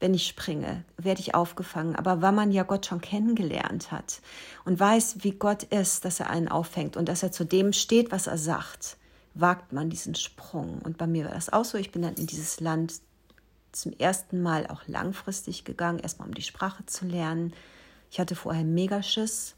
Wenn 0.00 0.14
ich 0.14 0.26
springe, 0.26 0.84
werde 0.96 1.20
ich 1.20 1.34
aufgefangen. 1.34 1.94
Aber 1.94 2.22
weil 2.22 2.32
man 2.32 2.52
ja 2.52 2.62
Gott 2.62 2.86
schon 2.86 3.02
kennengelernt 3.02 3.92
hat 3.92 4.20
und 4.64 4.80
weiß, 4.80 5.16
wie 5.20 5.32
Gott 5.32 5.64
ist, 5.64 6.06
dass 6.06 6.20
er 6.20 6.30
einen 6.30 6.48
auffängt 6.48 6.96
und 6.96 7.08
dass 7.08 7.22
er 7.22 7.32
zu 7.32 7.44
dem 7.44 7.74
steht, 7.74 8.10
was 8.10 8.26
er 8.26 8.38
sagt, 8.38 8.96
wagt 9.34 9.72
man 9.72 9.90
diesen 9.90 10.14
Sprung. 10.14 10.80
Und 10.82 10.96
bei 10.96 11.06
mir 11.06 11.26
war 11.26 11.34
das 11.34 11.52
auch 11.52 11.66
so. 11.66 11.76
Ich 11.76 11.92
bin 11.92 12.02
dann 12.02 12.14
in 12.14 12.26
dieses 12.26 12.60
Land 12.60 12.94
zum 13.72 13.92
ersten 13.92 14.42
Mal 14.42 14.66
auch 14.66 14.82
langfristig 14.86 15.64
gegangen, 15.64 15.98
erstmal 15.98 16.28
um 16.28 16.34
die 16.34 16.42
Sprache 16.42 16.84
zu 16.86 17.04
lernen. 17.04 17.52
Ich 18.10 18.18
hatte 18.18 18.34
vorher 18.34 18.64
Megaschiss 18.64 19.54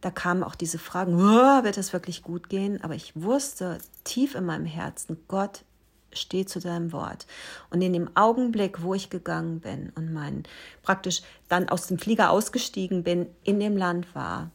da 0.00 0.10
kamen 0.10 0.42
auch 0.42 0.54
diese 0.54 0.78
Fragen, 0.78 1.18
wird 1.18 1.76
das 1.76 1.92
wirklich 1.92 2.22
gut 2.22 2.48
gehen? 2.48 2.82
Aber 2.82 2.94
ich 2.94 3.12
wusste 3.14 3.78
tief 4.04 4.34
in 4.34 4.46
meinem 4.46 4.66
Herzen, 4.66 5.18
Gott 5.28 5.64
steht 6.12 6.48
zu 6.48 6.60
deinem 6.60 6.92
Wort. 6.92 7.26
Und 7.70 7.82
in 7.82 7.92
dem 7.92 8.14
Augenblick, 8.16 8.82
wo 8.82 8.94
ich 8.94 9.10
gegangen 9.10 9.60
bin 9.60 9.90
und 9.94 10.12
mein 10.12 10.44
praktisch 10.82 11.22
dann 11.48 11.68
aus 11.68 11.86
dem 11.86 11.98
Flieger 11.98 12.30
ausgestiegen 12.30 13.04
bin, 13.04 13.26
in 13.44 13.60
dem 13.60 13.76
Land 13.76 14.14
war, 14.14 14.50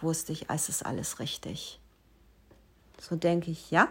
wusste 0.00 0.32
ich, 0.32 0.48
es 0.48 0.68
ist 0.68 0.84
alles 0.84 1.18
richtig. 1.20 1.80
So 2.98 3.16
denke 3.16 3.50
ich, 3.50 3.70
ja, 3.70 3.88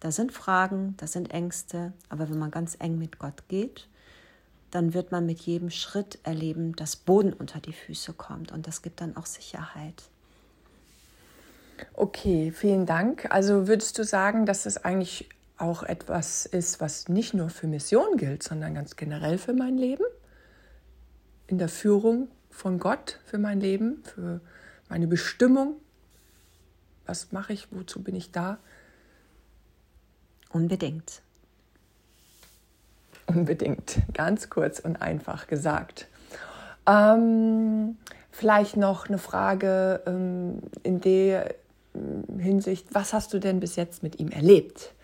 da 0.00 0.10
sind 0.10 0.32
Fragen, 0.32 0.94
da 0.96 1.06
sind 1.06 1.32
Ängste, 1.32 1.92
aber 2.08 2.28
wenn 2.30 2.38
man 2.38 2.50
ganz 2.50 2.76
eng 2.78 2.98
mit 2.98 3.18
Gott 3.18 3.48
geht, 3.48 3.88
dann 4.70 4.94
wird 4.94 5.12
man 5.12 5.26
mit 5.26 5.40
jedem 5.40 5.70
Schritt 5.70 6.18
erleben, 6.22 6.76
dass 6.76 6.96
Boden 6.96 7.32
unter 7.32 7.60
die 7.60 7.72
Füße 7.72 8.12
kommt 8.12 8.52
und 8.52 8.66
das 8.66 8.82
gibt 8.82 9.00
dann 9.00 9.16
auch 9.16 9.26
Sicherheit. 9.26 10.04
Okay, 11.94 12.52
vielen 12.52 12.86
Dank. 12.86 13.30
Also 13.30 13.68
würdest 13.68 13.98
du 13.98 14.04
sagen, 14.04 14.46
dass 14.46 14.66
es 14.66 14.84
eigentlich 14.84 15.28
auch 15.56 15.82
etwas 15.82 16.46
ist, 16.46 16.80
was 16.80 17.08
nicht 17.08 17.34
nur 17.34 17.50
für 17.50 17.66
Mission 17.66 18.16
gilt, 18.16 18.42
sondern 18.42 18.74
ganz 18.74 18.96
generell 18.96 19.38
für 19.38 19.54
mein 19.54 19.76
Leben? 19.76 20.04
In 21.46 21.58
der 21.58 21.68
Führung 21.68 22.28
von 22.50 22.78
Gott 22.78 23.20
für 23.24 23.38
mein 23.38 23.60
Leben, 23.60 24.02
für 24.04 24.40
meine 24.88 25.06
Bestimmung? 25.06 25.76
Was 27.06 27.32
mache 27.32 27.52
ich? 27.52 27.68
Wozu 27.72 28.02
bin 28.02 28.14
ich 28.14 28.32
da? 28.32 28.58
Unbedingt. 30.50 31.22
Unbedingt, 33.28 33.98
ganz 34.14 34.48
kurz 34.48 34.80
und 34.80 34.96
einfach 34.96 35.46
gesagt. 35.48 36.08
Ähm, 36.86 37.98
vielleicht 38.30 38.76
noch 38.78 39.06
eine 39.06 39.18
Frage 39.18 40.00
ähm, 40.06 40.62
in 40.82 41.02
der 41.02 41.54
ähm, 41.94 42.38
Hinsicht, 42.38 42.86
was 42.92 43.12
hast 43.12 43.34
du 43.34 43.38
denn 43.38 43.60
bis 43.60 43.76
jetzt 43.76 44.02
mit 44.02 44.18
ihm 44.18 44.28
erlebt, 44.28 44.94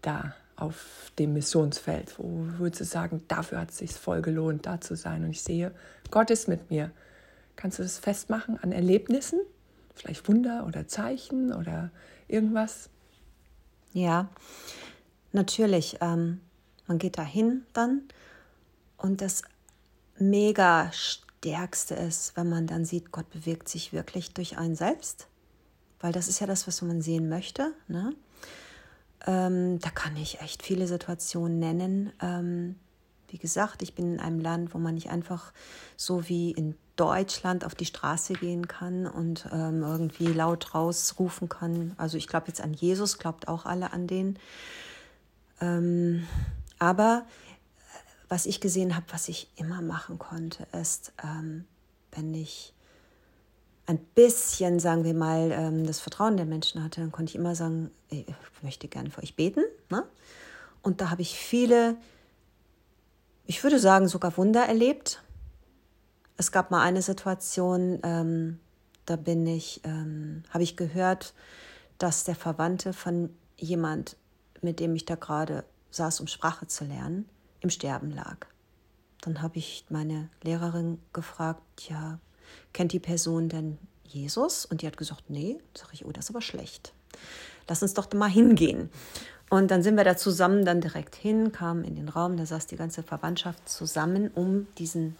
da 0.00 0.34
auf 0.54 1.10
dem 1.18 1.32
Missionsfeld? 1.32 2.16
Wo 2.18 2.46
würdest 2.58 2.82
du 2.82 2.84
sagen, 2.84 3.24
dafür 3.26 3.60
hat 3.60 3.70
es 3.70 3.78
sich 3.78 3.92
voll 3.92 4.22
gelohnt, 4.22 4.66
da 4.66 4.80
zu 4.80 4.94
sein? 4.94 5.24
Und 5.24 5.30
ich 5.30 5.42
sehe, 5.42 5.72
Gott 6.12 6.30
ist 6.30 6.46
mit 6.46 6.70
mir. 6.70 6.92
Kannst 7.56 7.80
du 7.80 7.82
das 7.82 7.98
festmachen 7.98 8.62
an 8.62 8.70
Erlebnissen? 8.70 9.40
Vielleicht 9.94 10.28
Wunder 10.28 10.66
oder 10.68 10.86
Zeichen 10.86 11.52
oder 11.52 11.90
irgendwas? 12.28 12.90
Ja, 13.92 14.28
natürlich. 15.32 15.98
Ähm, 16.00 16.40
man 16.86 16.98
geht 16.98 17.18
dahin 17.18 17.64
dann 17.72 18.02
und 18.96 19.20
das 19.20 19.42
mega 20.18 20.90
stärkste 20.92 21.94
ist, 21.94 22.36
wenn 22.36 22.48
man 22.48 22.66
dann 22.66 22.84
sieht, 22.84 23.12
Gott 23.12 23.30
bewegt 23.30 23.68
sich 23.68 23.92
wirklich 23.92 24.32
durch 24.34 24.58
einen 24.58 24.76
selbst, 24.76 25.28
weil 26.00 26.12
das 26.12 26.28
ist 26.28 26.40
ja 26.40 26.46
das, 26.46 26.66
was 26.66 26.82
man 26.82 27.02
sehen 27.02 27.28
möchte. 27.28 27.72
Ne? 27.88 28.14
Ähm, 29.26 29.78
da 29.80 29.90
kann 29.90 30.16
ich 30.16 30.40
echt 30.40 30.62
viele 30.62 30.86
Situationen 30.86 31.58
nennen. 31.58 32.12
Ähm, 32.20 32.76
wie 33.28 33.38
gesagt, 33.38 33.82
ich 33.82 33.94
bin 33.94 34.14
in 34.14 34.20
einem 34.20 34.40
Land, 34.40 34.72
wo 34.72 34.78
man 34.78 34.94
nicht 34.94 35.10
einfach 35.10 35.52
so 35.96 36.28
wie 36.28 36.52
in 36.52 36.76
Deutschland 36.94 37.64
auf 37.64 37.74
die 37.74 37.84
Straße 37.84 38.34
gehen 38.34 38.68
kann 38.68 39.06
und 39.06 39.48
ähm, 39.52 39.82
irgendwie 39.82 40.28
laut 40.28 40.74
rausrufen 40.74 41.48
kann. 41.48 41.94
Also 41.98 42.16
ich 42.16 42.28
glaube 42.28 42.46
jetzt 42.48 42.60
an 42.60 42.72
Jesus, 42.72 43.18
glaubt 43.18 43.48
auch 43.48 43.66
alle 43.66 43.92
an 43.92 44.06
den. 44.06 44.38
Ähm, 45.60 46.26
aber 46.78 47.24
äh, 47.24 47.98
was 48.28 48.46
ich 48.46 48.60
gesehen 48.60 48.94
habe, 48.94 49.06
was 49.10 49.28
ich 49.28 49.50
immer 49.56 49.82
machen 49.82 50.18
konnte, 50.18 50.66
ist, 50.72 51.12
ähm, 51.22 51.64
wenn 52.12 52.34
ich 52.34 52.72
ein 53.86 53.98
bisschen, 53.98 54.80
sagen 54.80 55.04
wir 55.04 55.14
mal, 55.14 55.50
ähm, 55.52 55.86
das 55.86 56.00
Vertrauen 56.00 56.36
der 56.36 56.46
Menschen 56.46 56.82
hatte, 56.82 57.00
dann 57.00 57.12
konnte 57.12 57.30
ich 57.30 57.36
immer 57.36 57.54
sagen, 57.54 57.90
ich 58.08 58.26
möchte 58.62 58.88
gerne 58.88 59.10
für 59.10 59.22
euch 59.22 59.36
beten. 59.36 59.64
Ne? 59.90 60.04
Und 60.82 61.00
da 61.00 61.10
habe 61.10 61.22
ich 61.22 61.38
viele, 61.38 61.96
ich 63.46 63.62
würde 63.62 63.78
sagen, 63.78 64.08
sogar 64.08 64.36
Wunder 64.36 64.64
erlebt. 64.64 65.22
Es 66.36 66.50
gab 66.52 66.70
mal 66.70 66.82
eine 66.82 67.00
Situation, 67.00 68.00
ähm, 68.02 68.58
da 69.04 69.16
bin 69.16 69.46
ich, 69.46 69.80
ähm, 69.84 70.42
habe 70.50 70.64
ich 70.64 70.76
gehört, 70.76 71.32
dass 71.98 72.24
der 72.24 72.34
Verwandte 72.34 72.92
von 72.92 73.30
jemand, 73.56 74.16
mit 74.62 74.80
dem 74.80 74.96
ich 74.96 75.04
da 75.04 75.14
gerade 75.14 75.64
saß, 75.96 76.20
um 76.20 76.26
Sprache 76.26 76.66
zu 76.66 76.84
lernen, 76.84 77.28
im 77.60 77.70
Sterben 77.70 78.10
lag. 78.10 78.46
Dann 79.22 79.42
habe 79.42 79.58
ich 79.58 79.84
meine 79.88 80.28
Lehrerin 80.42 81.00
gefragt, 81.12 81.88
ja, 81.88 82.18
kennt 82.72 82.92
die 82.92 83.00
Person 83.00 83.48
denn 83.48 83.78
Jesus? 84.04 84.64
Und 84.64 84.82
die 84.82 84.86
hat 84.86 84.96
gesagt, 84.96 85.24
nee. 85.28 85.58
Sag 85.74 85.92
ich, 85.92 86.04
oh, 86.04 86.12
das 86.12 86.26
ist 86.26 86.30
aber 86.30 86.42
schlecht. 86.42 86.92
Lass 87.68 87.82
uns 87.82 87.94
doch 87.94 88.12
mal 88.12 88.30
hingehen. 88.30 88.90
Und 89.48 89.70
dann 89.70 89.82
sind 89.82 89.96
wir 89.96 90.04
da 90.04 90.16
zusammen 90.16 90.64
dann 90.64 90.80
direkt 90.80 91.14
hin, 91.14 91.52
kamen 91.52 91.84
in 91.84 91.94
den 91.94 92.08
Raum, 92.08 92.36
da 92.36 92.46
saß 92.46 92.66
die 92.66 92.76
ganze 92.76 93.02
Verwandtschaft 93.02 93.68
zusammen 93.68 94.30
um 94.34 94.66
diesen 94.76 95.16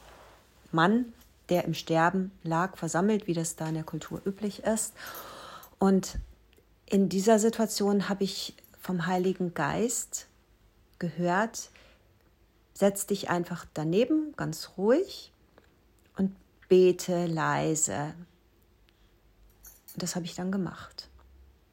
Mann, 0.72 1.12
der 1.48 1.64
im 1.64 1.74
Sterben 1.74 2.32
lag, 2.42 2.76
versammelt, 2.76 3.28
wie 3.28 3.34
das 3.34 3.54
da 3.54 3.68
in 3.68 3.74
der 3.74 3.84
Kultur 3.84 4.20
üblich 4.26 4.64
ist. 4.64 4.94
Und 5.78 6.18
in 6.86 7.08
dieser 7.08 7.38
Situation 7.38 8.08
habe 8.08 8.24
ich 8.24 8.54
vom 8.80 9.06
Heiligen 9.06 9.54
Geist 9.54 10.26
gehört, 10.98 11.70
setz 12.74 13.06
dich 13.06 13.30
einfach 13.30 13.66
daneben, 13.74 14.34
ganz 14.36 14.72
ruhig 14.76 15.32
und 16.16 16.34
bete 16.68 17.26
leise. 17.26 18.14
Und 19.94 20.02
das 20.02 20.14
habe 20.14 20.26
ich 20.26 20.34
dann 20.34 20.52
gemacht. 20.52 21.08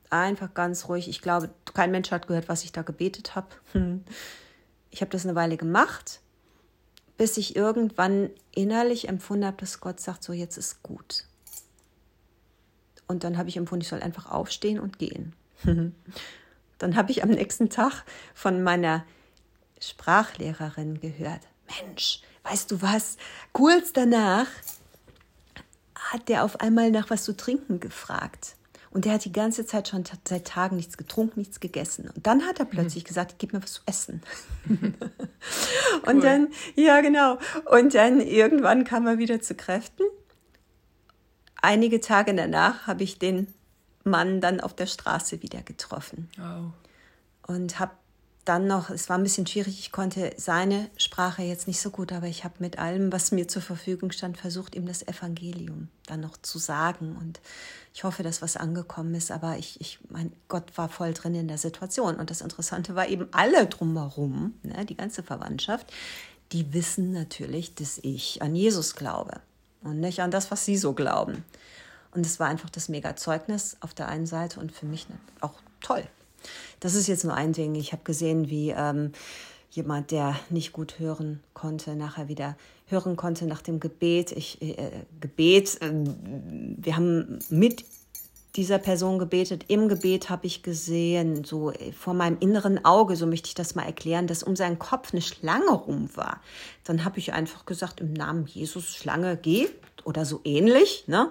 Einfach 0.10 0.54
ganz 0.54 0.88
ruhig. 0.88 1.10
Ich 1.10 1.22
glaube, 1.22 1.50
kein 1.74 1.92
Mensch 1.92 2.12
hat 2.12 2.28
gehört, 2.28 2.48
was 2.48 2.64
ich 2.64 2.72
da 2.72 2.82
gebetet 2.82 3.36
habe. 3.36 3.48
Ich 4.96 5.02
habe 5.02 5.10
das 5.10 5.26
eine 5.26 5.34
Weile 5.34 5.58
gemacht, 5.58 6.22
bis 7.18 7.38
ich 7.38 7.56
irgendwann 7.56 8.30
innerlich 8.54 9.10
empfunden 9.10 9.48
habe, 9.48 9.58
dass 9.58 9.80
Gott 9.80 10.00
sagt, 10.00 10.24
so 10.24 10.34
jetzt 10.34 10.56
ist 10.56 10.84
gut. 10.84 11.26
Und 13.08 13.24
dann 13.24 13.40
habe 13.40 13.50
ich 13.50 13.58
empfunden, 13.58 13.82
ich 13.82 13.88
soll 13.88 14.04
einfach 14.04 14.30
aufstehen 14.30 14.80
und 14.80 15.00
gehen. 15.00 15.34
Dann 16.84 16.98
habe 16.98 17.12
ich 17.12 17.24
am 17.24 17.30
nächsten 17.30 17.70
Tag 17.70 18.04
von 18.34 18.62
meiner 18.62 19.06
Sprachlehrerin 19.80 21.00
gehört. 21.00 21.40
Mensch, 21.82 22.22
weißt 22.44 22.70
du 22.72 22.82
was? 22.82 23.16
Kurz 23.54 23.94
danach 23.94 24.48
hat 25.96 26.28
der 26.28 26.44
auf 26.44 26.60
einmal 26.60 26.92
nach 26.92 27.10
was 27.10 27.24
zu 27.24 27.38
trinken 27.38 27.80
gefragt. 27.80 28.58
Und 28.92 29.06
der 29.06 29.14
hat 29.14 29.24
die 29.24 29.32
ganze 29.32 29.66
Zeit 29.66 29.88
schon 29.88 30.04
seit 30.28 30.46
Tagen 30.46 30.76
nichts 30.76 30.98
getrunken, 30.98 31.40
nichts 31.40 31.62
gegessen. 31.62 32.10
Und 32.14 32.28
dann 32.28 32.46
hat 32.46 32.60
er 32.60 32.66
plötzlich 32.66 33.06
mhm. 33.06 33.08
gesagt, 33.08 33.36
gib 33.40 33.54
mir 33.54 33.64
was 33.64 33.74
zu 33.74 33.82
essen. 33.86 34.22
und 36.06 36.22
dann, 36.22 36.50
ja 36.76 37.00
genau. 37.00 37.40
Und 37.72 37.96
dann 37.96 38.20
irgendwann 38.20 38.84
kam 38.84 39.08
er 39.08 39.20
wieder 39.20 39.42
zu 39.42 39.56
Kräften. 39.56 40.04
Einige 41.62 42.02
Tage 42.02 42.36
danach 42.36 42.88
habe 42.88 43.04
ich 43.04 43.20
den 43.20 43.48
Mann 44.04 44.42
dann 44.42 44.60
auf 44.60 44.76
der 44.76 44.88
Straße 44.88 45.42
wieder 45.42 45.62
getroffen. 45.62 46.30
Oh. 46.40 47.52
Und 47.52 47.80
habe 47.80 47.92
dann 48.46 48.68
noch, 48.68 48.90
es 48.90 49.08
war 49.08 49.18
ein 49.18 49.24
bisschen 49.24 49.48
schwierig, 49.48 49.80
ich 49.80 49.92
konnte 49.94 50.34
seine 50.38 50.90
Sprache 50.98 51.44
jetzt 51.44 51.66
nicht 51.68 51.80
so 51.80 51.90
gut, 51.92 52.12
aber 52.12 52.28
ich 52.28 52.44
habe 52.44 52.56
mit 52.60 52.78
allem, 52.78 53.12
was 53.12 53.32
mir 53.32 53.48
zur 53.48 53.62
Verfügung 53.62 54.12
stand, 54.12 54.38
versucht, 54.38 54.76
ihm 54.76 54.86
das 54.86 55.08
Evangelium 55.08 55.88
dann 56.08 56.20
noch 56.20 56.36
zu 56.42 56.58
sagen. 56.60 57.16
Und 57.16 57.40
ich 57.94 58.04
hoffe, 58.04 58.22
dass 58.22 58.42
was 58.42 58.58
angekommen 58.58 59.16
ist, 59.16 59.32
aber 59.32 59.58
ich, 59.58 59.80
ich 59.80 60.00
mein 60.10 60.34
Gott 60.50 60.78
war 60.78 60.90
voll 60.90 61.14
drin 61.14 61.36
in 61.36 61.48
der 61.48 61.58
Situation. 61.58 62.16
Und 62.16 62.30
das 62.30 62.42
Interessante 62.42 62.96
war 62.96 63.08
eben 63.08 63.28
alle 63.32 63.66
drumherum, 63.66 64.54
ne, 64.64 64.86
die 64.86 64.98
ganze 64.98 65.24
Verwandtschaft, 65.24 65.94
die 66.52 66.74
wissen 66.74 67.12
natürlich, 67.12 67.76
dass 67.76 67.98
ich 68.00 68.42
an 68.42 68.56
Jesus 68.56 68.96
glaube 68.96 69.40
und 69.84 70.02
nicht 70.02 70.22
an 70.22 70.32
das, 70.32 70.52
was 70.52 70.66
sie 70.66 70.78
so 70.78 70.94
glauben. 70.94 71.46
Und 72.14 72.26
es 72.26 72.40
war 72.40 72.48
einfach 72.48 72.70
das 72.70 72.90
Mega-Zeugnis 72.90 73.78
auf 73.80 73.94
der 73.94 74.08
einen 74.08 74.26
Seite 74.26 74.60
und 74.60 74.72
für 74.72 74.86
mich 74.86 75.08
auch 75.42 75.56
toll. 75.82 76.04
Das 76.80 76.96
ist 76.96 77.08
jetzt 77.08 77.24
nur 77.24 77.34
ein 77.34 77.54
Ding. 77.54 77.76
Ich 77.76 77.92
habe 77.92 78.04
gesehen, 78.04 78.50
wie 78.50 78.72
ähm, 78.72 79.12
jemand, 79.72 80.12
der 80.12 80.36
nicht 80.50 80.74
gut 80.74 81.00
hören 81.00 81.42
konnte, 81.54 81.96
nachher 81.96 82.28
wieder 82.28 82.56
hören 82.88 83.16
konnte 83.16 83.46
nach 83.46 83.62
dem 83.62 83.80
Gebet. 83.80 84.32
Ich, 84.32 84.62
äh, 84.62 84.92
Gebet, 85.20 85.82
äh, 85.82 85.92
wir 85.94 86.96
haben 86.96 87.40
mit 87.50 87.86
dieser 88.56 88.78
Person 88.78 89.18
gebetet. 89.18 89.66
Im 89.68 89.88
Gebet 89.88 90.30
habe 90.30 90.46
ich 90.46 90.62
gesehen, 90.62 91.44
so 91.44 91.72
äh, 91.72 91.92
vor 91.92 92.14
meinem 92.14 92.38
inneren 92.40 92.86
Auge, 92.86 93.16
so 93.16 93.26
möchte 93.26 93.48
ich 93.48 93.56
das 93.56 93.74
mal 93.74 93.84
erklären, 93.84 94.28
dass 94.28 94.44
um 94.44 94.56
seinen 94.56 94.78
Kopf 94.78 95.12
eine 95.12 95.22
Schlange 95.22 95.72
rum 95.72 96.10
war. 96.16 96.40
Dann 96.84 97.04
habe 97.04 97.18
ich 97.18 97.34
einfach 97.34 97.66
gesagt, 97.66 98.00
im 98.00 98.14
Namen 98.14 98.46
Jesus, 98.46 98.96
Schlange, 98.96 99.38
geh 99.38 99.70
oder 100.04 100.26
so 100.26 100.42
ähnlich. 100.44 101.06
Ne? 101.08 101.30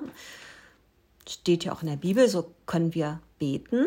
Steht 1.29 1.65
ja 1.65 1.73
auch 1.73 1.83
in 1.83 1.89
der 1.89 1.97
Bibel, 1.97 2.29
so 2.29 2.53
können 2.67 2.95
wir 2.95 3.21
beten. 3.39 3.87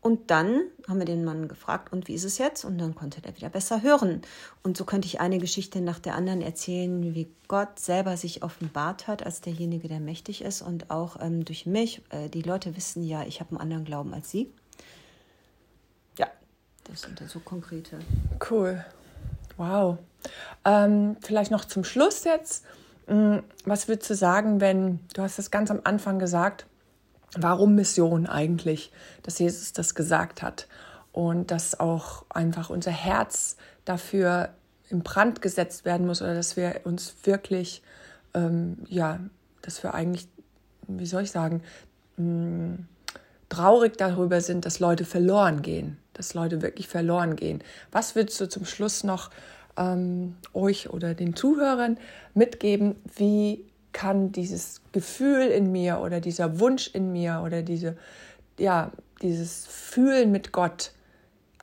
Und 0.00 0.30
dann 0.30 0.62
haben 0.86 1.00
wir 1.00 1.06
den 1.06 1.24
Mann 1.24 1.48
gefragt, 1.48 1.92
und 1.92 2.06
wie 2.06 2.14
ist 2.14 2.24
es 2.24 2.38
jetzt? 2.38 2.64
Und 2.64 2.78
dann 2.78 2.94
konnte 2.94 3.20
er 3.24 3.36
wieder 3.36 3.50
besser 3.50 3.82
hören. 3.82 4.22
Und 4.62 4.76
so 4.76 4.84
könnte 4.84 5.06
ich 5.06 5.20
eine 5.20 5.38
Geschichte 5.38 5.80
nach 5.80 5.98
der 5.98 6.14
anderen 6.14 6.40
erzählen, 6.40 7.14
wie 7.14 7.28
Gott 7.48 7.80
selber 7.80 8.16
sich 8.16 8.42
offenbart 8.44 9.08
hat 9.08 9.26
als 9.26 9.40
derjenige, 9.40 9.88
der 9.88 9.98
mächtig 10.00 10.42
ist 10.42 10.62
und 10.62 10.90
auch 10.90 11.20
ähm, 11.20 11.44
durch 11.44 11.66
mich. 11.66 12.00
Äh, 12.10 12.28
die 12.28 12.42
Leute 12.42 12.76
wissen 12.76 13.02
ja, 13.02 13.24
ich 13.24 13.40
habe 13.40 13.50
einen 13.50 13.60
anderen 13.60 13.84
Glauben 13.84 14.14
als 14.14 14.30
sie. 14.30 14.52
Ja, 16.16 16.28
das 16.84 17.02
sind 17.02 17.20
dann 17.20 17.28
so 17.28 17.40
konkrete. 17.40 17.98
Cool. 18.48 18.84
Wow. 19.56 19.98
Ähm, 20.64 21.16
vielleicht 21.20 21.50
noch 21.50 21.64
zum 21.64 21.82
Schluss 21.82 22.22
jetzt. 22.22 22.64
Mm, 23.08 23.38
was 23.64 23.88
würdest 23.88 24.10
du 24.10 24.14
sagen, 24.14 24.60
wenn, 24.60 25.00
du 25.14 25.22
hast 25.22 25.38
es 25.38 25.50
ganz 25.50 25.70
am 25.70 25.80
Anfang 25.84 26.18
gesagt, 26.18 26.66
warum 27.36 27.74
Mission 27.74 28.26
eigentlich, 28.26 28.92
dass 29.22 29.38
Jesus 29.38 29.72
das 29.72 29.94
gesagt 29.94 30.42
hat 30.42 30.68
und 31.12 31.50
dass 31.50 31.80
auch 31.80 32.24
einfach 32.28 32.70
unser 32.70 32.90
Herz 32.90 33.56
dafür 33.84 34.50
in 34.90 35.02
Brand 35.02 35.42
gesetzt 35.42 35.84
werden 35.84 36.06
muss 36.06 36.22
oder 36.22 36.34
dass 36.34 36.56
wir 36.56 36.82
uns 36.84 37.14
wirklich, 37.24 37.82
ähm, 38.34 38.78
ja, 38.88 39.20
dass 39.62 39.82
wir 39.82 39.94
eigentlich, 39.94 40.28
wie 40.86 41.06
soll 41.06 41.22
ich 41.22 41.30
sagen, 41.30 41.62
mh, 42.16 42.78
traurig 43.48 43.96
darüber 43.96 44.40
sind, 44.40 44.66
dass 44.66 44.80
Leute 44.80 45.04
verloren 45.04 45.62
gehen, 45.62 45.98
dass 46.12 46.34
Leute 46.34 46.60
wirklich 46.62 46.88
verloren 46.88 47.36
gehen. 47.36 47.62
Was 47.90 48.14
würdest 48.14 48.40
du 48.40 48.48
zum 48.48 48.64
Schluss 48.64 49.04
noch 49.04 49.30
ähm, 49.78 50.36
euch 50.52 50.90
oder 50.90 51.14
den 51.14 51.34
Zuhörern 51.34 51.98
mitgeben? 52.34 52.96
Wie 53.16 53.64
kann 53.92 54.32
dieses 54.32 54.82
Gefühl 54.92 55.46
in 55.46 55.72
mir 55.72 56.00
oder 56.00 56.20
dieser 56.20 56.60
Wunsch 56.60 56.88
in 56.88 57.12
mir 57.12 57.42
oder 57.44 57.62
diese, 57.62 57.96
ja, 58.58 58.92
dieses 59.22 59.66
Fühlen 59.66 60.30
mit 60.30 60.52
Gott 60.52 60.92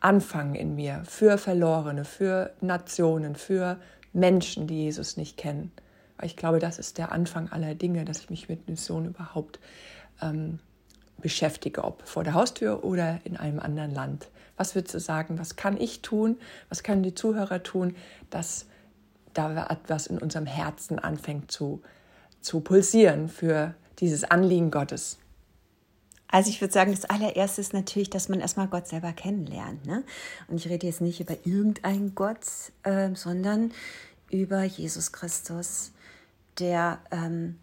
anfangen 0.01 0.55
in 0.55 0.75
mir 0.75 1.03
für 1.05 1.37
Verlorene, 1.37 2.05
für 2.05 2.51
Nationen, 2.61 3.35
für 3.35 3.77
Menschen, 4.13 4.67
die 4.67 4.83
Jesus 4.83 5.17
nicht 5.17 5.37
kennen? 5.37 5.71
Ich 6.21 6.37
glaube, 6.37 6.59
das 6.59 6.79
ist 6.79 6.97
der 6.97 7.11
Anfang 7.11 7.49
aller 7.49 7.75
Dinge, 7.75 8.05
dass 8.05 8.19
ich 8.19 8.29
mich 8.29 8.47
mit 8.47 8.69
Mission 8.69 9.05
überhaupt 9.05 9.59
ähm, 10.21 10.59
beschäftige, 11.21 11.83
ob 11.83 12.07
vor 12.07 12.23
der 12.23 12.33
Haustür 12.33 12.83
oder 12.83 13.19
in 13.23 13.37
einem 13.37 13.59
anderen 13.59 13.93
Land. 13.93 14.27
Was 14.57 14.75
würdest 14.75 14.93
du 14.93 14.99
sagen, 14.99 15.37
was 15.39 15.55
kann 15.55 15.79
ich 15.79 16.01
tun, 16.01 16.37
was 16.69 16.83
können 16.83 17.03
die 17.03 17.15
Zuhörer 17.15 17.63
tun, 17.63 17.95
dass 18.29 18.65
da 19.33 19.67
etwas 19.67 20.07
in 20.07 20.17
unserem 20.17 20.45
Herzen 20.45 20.97
anfängt 20.99 21.51
zu, 21.51 21.81
zu 22.41 22.61
pulsieren 22.61 23.27
für 23.27 23.75
dieses 23.99 24.23
Anliegen 24.23 24.71
Gottes? 24.71 25.17
Also 26.27 26.49
ich 26.49 26.59
würde 26.59 26.73
sagen, 26.73 26.91
das 26.91 27.05
allererste 27.05 27.61
ist 27.61 27.73
natürlich, 27.73 28.09
dass 28.09 28.29
man 28.29 28.39
erstmal 28.39 28.67
Gott 28.67 28.87
selber 28.87 29.13
kennenlernt. 29.13 29.85
Ne? 29.85 30.03
Und 30.47 30.57
ich 30.57 30.67
rede 30.67 30.87
jetzt 30.87 31.01
nicht 31.01 31.19
über 31.19 31.35
irgendeinen 31.45 32.15
Gott, 32.15 32.45
äh, 32.83 33.13
sondern 33.13 33.71
über 34.31 34.63
Jesus 34.63 35.11
Christus, 35.11 35.91
der 36.59 36.99
ähm, 37.11 37.57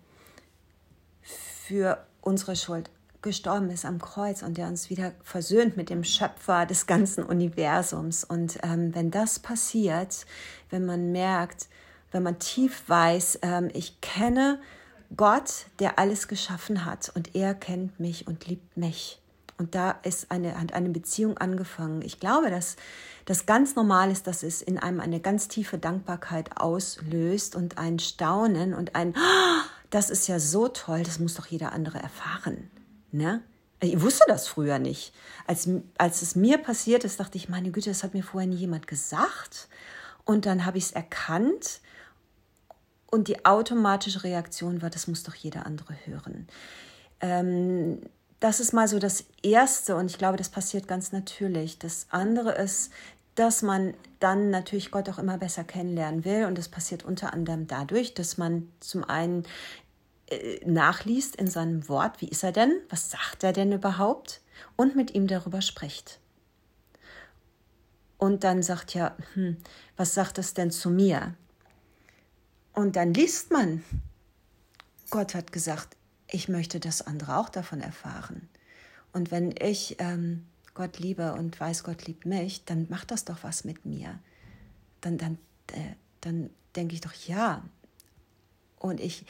für 1.23 2.07
unsere 2.21 2.57
Schuld 2.57 2.89
gestorben 3.23 3.71
ist 3.71 3.85
am 3.85 4.01
Kreuz 4.01 4.43
und 4.43 4.59
der 4.59 4.67
uns 4.67 4.91
wieder 4.91 5.13
versöhnt 5.23 5.77
mit 5.77 5.91
dem 5.91 6.05
Schöpfer 6.05 6.67
des 6.67 6.87
ganzen 6.87 7.25
Universums. 7.25 8.25
Und 8.25 8.59
ähm, 8.63 8.95
wenn 8.95 9.11
das 9.11 9.39
passiert, 9.39 10.27
wenn 10.71 10.85
man 10.85 11.13
merkt, 11.13 11.69
wenn 12.11 12.23
man 12.23 12.39
tief 12.39 12.83
weiß, 12.89 13.39
ähm, 13.43 13.71
ich 13.73 14.01
kenne 14.01 14.61
Gott, 15.17 15.67
der 15.79 15.99
alles 15.99 16.29
geschaffen 16.29 16.85
hat 16.85 17.11
und 17.15 17.35
er 17.35 17.55
kennt 17.55 18.01
mich 18.01 18.27
und 18.27 18.47
liebt 18.47 18.77
mich. 18.77 19.21
Und 19.59 19.75
da 19.75 19.93
ist 20.03 20.31
eine, 20.31 20.59
hat 20.59 20.73
eine 20.73 20.89
Beziehung 20.89 21.39
angefangen. 21.39 22.03
Ich 22.03 22.19
glaube, 22.19 22.51
dass 22.51 22.77
das 23.27 23.47
ganz 23.47 23.77
normal 23.77 24.11
ist, 24.11 24.27
dass 24.27 24.43
es 24.43 24.61
in 24.63 24.79
einem 24.79 24.99
eine 24.99 25.21
ganz 25.21 25.47
tiefe 25.47 25.79
Dankbarkeit 25.79 26.57
auslöst 26.61 27.55
und 27.55 27.79
ein 27.79 27.99
Staunen 27.99 28.75
und 28.75 28.97
ein, 28.97 29.15
oh, 29.17 29.63
das 29.91 30.11
ist 30.11 30.27
ja 30.27 30.41
so 30.41 30.69
toll, 30.69 31.03
das 31.05 31.19
muss 31.19 31.35
doch 31.35 31.47
jeder 31.47 31.73
andere 31.73 31.99
erfahren. 31.99 32.71
Ne? 33.13 33.43
Ich 33.81 34.01
wusste 34.01 34.25
das 34.29 34.49
früher 34.49 34.79
nicht. 34.79 35.13
Als, 35.47 35.69
als 35.99 36.23
es 36.23 36.37
mir 36.37 36.59
passiert 36.59 37.05
ist, 37.05 37.21
dachte 37.21 37.37
ich, 37.37 37.49
meine 37.49 37.71
Güte, 37.71 37.91
das 37.91 38.05
hat 38.05 38.15
mir 38.15 38.23
vorher 38.23 38.49
nie 38.49 38.57
jemand 38.57 38.87
gesagt. 38.87 39.69
Und 40.25 40.47
dann 40.47 40.65
habe 40.65 40.79
ich 40.79 40.85
es 40.85 40.93
erkannt. 40.93 41.81
Und 43.11 43.29
die 43.29 43.45
automatische 43.45 44.25
Reaktion 44.25 44.83
war, 44.83 44.91
das 44.91 45.07
muss 45.07 45.23
doch 45.23 45.35
jeder 45.35 45.67
andere 45.67 45.95
hören. 46.05 46.49
Ähm, 47.21 48.01
das 48.41 48.59
ist 48.59 48.73
mal 48.73 48.89
so 48.89 48.99
das 48.99 49.25
Erste 49.43 49.95
und 49.97 50.11
ich 50.11 50.19
glaube, 50.19 50.37
das 50.37 50.49
passiert 50.49 50.89
ganz 50.89 51.13
natürlich. 51.13 51.79
Das 51.79 52.07
andere 52.11 52.53
ist, 52.53 52.91
dass 53.35 53.63
man 53.63 53.95
dann 54.19 54.51
natürlich 54.51 54.91
Gott 54.91 55.09
auch 55.09 55.19
immer 55.19 55.39
besser 55.39 55.65
kennenlernen 55.65 56.25
will 56.25 56.45
und 56.47 56.59
das 56.59 56.69
passiert 56.69 57.05
unter 57.05 57.33
anderem 57.33 57.67
dadurch, 57.67 58.15
dass 58.15 58.39
man 58.39 58.71
zum 58.81 59.05
einen 59.05 59.45
äh, 59.45 59.47
nachliest 60.65 61.37
in 61.37 61.47
seinem 61.47 61.89
Wort, 61.89 62.21
wie 62.21 62.29
ist 62.29 62.43
er 62.43 62.53
denn, 62.53 62.81
was 62.89 63.11
sagt 63.11 63.45
er 63.45 63.53
denn 63.53 63.73
überhaupt 63.73 64.41
und 64.77 64.97
mit 64.97 65.15
ihm 65.15 65.27
darüber 65.27 65.63
spricht. 65.63 66.21
Und 68.19 68.45
dann 68.45 68.63
sagt 68.63 68.95
ja, 68.95 69.17
hm, 69.35 69.57
was 69.97 70.15
sagt 70.15 70.39
es 70.39 70.55
denn 70.55 70.71
zu 70.71 70.91
mir? 70.91 71.35
Und 72.73 72.97
dann 72.97 73.13
liest 73.13 73.51
man, 73.51 73.83
Gott 75.11 75.35
hat 75.35 75.53
gesagt, 75.53 75.97
ich 76.29 76.49
möchte, 76.49 76.81
dass 76.81 77.03
andere 77.03 77.37
auch 77.37 77.49
davon 77.49 77.81
erfahren. 77.81 78.49
Und 79.13 79.31
wenn 79.31 79.53
ich 79.61 79.97
ähm, 79.99 80.47
Gott 80.75 80.99
liebe 80.99 81.35
und 81.35 81.59
weiß, 81.61 81.85
Gott 81.85 82.07
liebt 82.07 82.25
mich, 82.25 82.65
dann 82.65 82.87
macht 82.89 83.11
das 83.11 83.25
doch 83.25 83.43
was 83.43 83.65
mit 83.65 83.85
mir. 83.85 84.19
Dann, 85.01 85.19
dann, 85.19 85.39
äh, 85.73 85.95
dann 86.23 86.49
denke 86.77 86.95
ich 86.95 87.03
doch, 87.03 87.13
ja, 87.13 87.63
und 88.83 89.01
ich, 89.01 89.25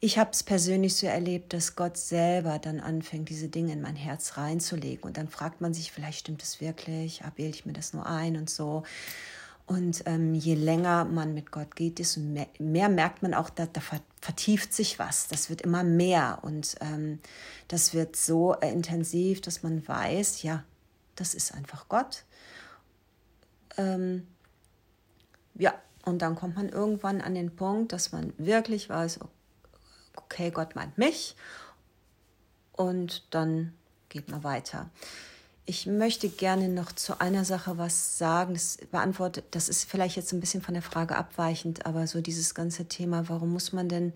ich 0.00 0.18
habe 0.18 0.30
es 0.32 0.42
persönlich 0.42 0.96
so 0.96 1.06
erlebt, 1.06 1.52
dass 1.52 1.76
Gott 1.76 1.96
selber 1.96 2.58
dann 2.58 2.80
anfängt, 2.80 3.28
diese 3.28 3.48
Dinge 3.48 3.72
in 3.72 3.80
mein 3.80 3.96
Herz 3.96 4.36
reinzulegen. 4.36 5.04
Und 5.04 5.16
dann 5.16 5.28
fragt 5.28 5.60
man 5.60 5.72
sich, 5.72 5.92
vielleicht 5.92 6.20
stimmt 6.20 6.42
es 6.42 6.60
wirklich, 6.60 7.24
abwähle 7.24 7.50
ich 7.50 7.64
mir 7.64 7.72
das 7.72 7.92
nur 7.92 8.06
ein 8.06 8.36
und 8.36 8.50
so. 8.50 8.82
Und 9.66 10.02
ähm, 10.04 10.34
je 10.34 10.54
länger 10.54 11.06
man 11.06 11.32
mit 11.32 11.50
Gott 11.50 11.74
geht, 11.74 11.98
desto 11.98 12.20
mehr, 12.20 12.48
mehr 12.58 12.90
merkt 12.90 13.22
man 13.22 13.32
auch, 13.32 13.48
da, 13.48 13.64
da, 13.64 13.80
vertieft 14.20 14.74
sich 14.74 14.98
was. 14.98 15.26
Das 15.28 15.48
wird 15.48 15.62
immer 15.62 15.84
mehr 15.84 16.40
und 16.42 16.76
ähm, 16.82 17.18
das 17.68 17.94
wird 17.94 18.14
so 18.14 18.54
äh, 18.60 18.70
intensiv, 18.70 19.40
dass 19.40 19.62
man 19.62 19.86
weiß, 19.86 20.42
ja, 20.42 20.64
das 21.16 21.32
ist 21.32 21.54
einfach 21.54 21.88
Gott. 21.88 22.24
Ähm, 23.78 24.26
ja, 25.54 25.72
und 26.04 26.20
dann 26.20 26.36
kommt 26.36 26.56
man 26.56 26.68
irgendwann 26.68 27.20
an 27.20 27.34
den 27.34 27.54
Punkt, 27.54 27.92
dass 27.92 28.12
man 28.12 28.32
wirklich 28.36 28.88
weiß, 28.88 29.20
okay, 30.16 30.50
Gott 30.50 30.74
meint 30.74 30.98
mich. 30.98 31.34
Und 32.72 33.24
dann 33.30 33.72
geht 34.08 34.28
man 34.28 34.44
weiter. 34.44 34.90
Ich 35.64 35.86
möchte 35.86 36.28
gerne 36.28 36.68
noch 36.68 36.92
zu 36.92 37.20
einer 37.20 37.44
Sache 37.44 37.78
was 37.78 38.18
sagen. 38.18 38.52
Das 38.52 38.78
beantwortet, 38.90 39.46
das 39.52 39.70
ist 39.70 39.84
vielleicht 39.84 40.16
jetzt 40.16 40.32
ein 40.32 40.40
bisschen 40.40 40.60
von 40.60 40.74
der 40.74 40.82
Frage 40.82 41.16
abweichend, 41.16 41.86
aber 41.86 42.06
so 42.06 42.20
dieses 42.20 42.54
ganze 42.54 42.86
Thema, 42.86 43.28
warum 43.30 43.52
muss 43.52 43.72
man 43.72 43.88
denn, 43.88 44.12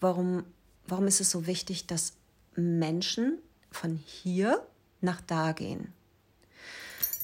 warum, 0.00 0.44
warum 0.86 1.06
ist 1.06 1.20
es 1.20 1.30
so 1.30 1.46
wichtig, 1.46 1.86
dass 1.86 2.14
Menschen 2.54 3.38
von 3.70 3.96
hier 4.06 4.66
nach 5.02 5.20
da 5.20 5.52
gehen? 5.52 5.92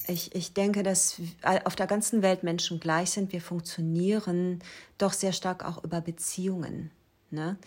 Ich, 0.09 0.35
ich 0.35 0.53
denke, 0.53 0.83
dass 0.83 1.21
auf 1.63 1.75
der 1.75 1.87
ganzen 1.87 2.21
Welt 2.21 2.43
Menschen 2.43 2.79
gleich 2.79 3.11
sind. 3.11 3.31
Wir 3.31 3.41
funktionieren 3.41 4.59
doch 4.97 5.13
sehr 5.13 5.33
stark 5.33 5.63
auch 5.63 5.83
über 5.83 6.01
Beziehungen. 6.01 6.91
Ne? 7.31 7.57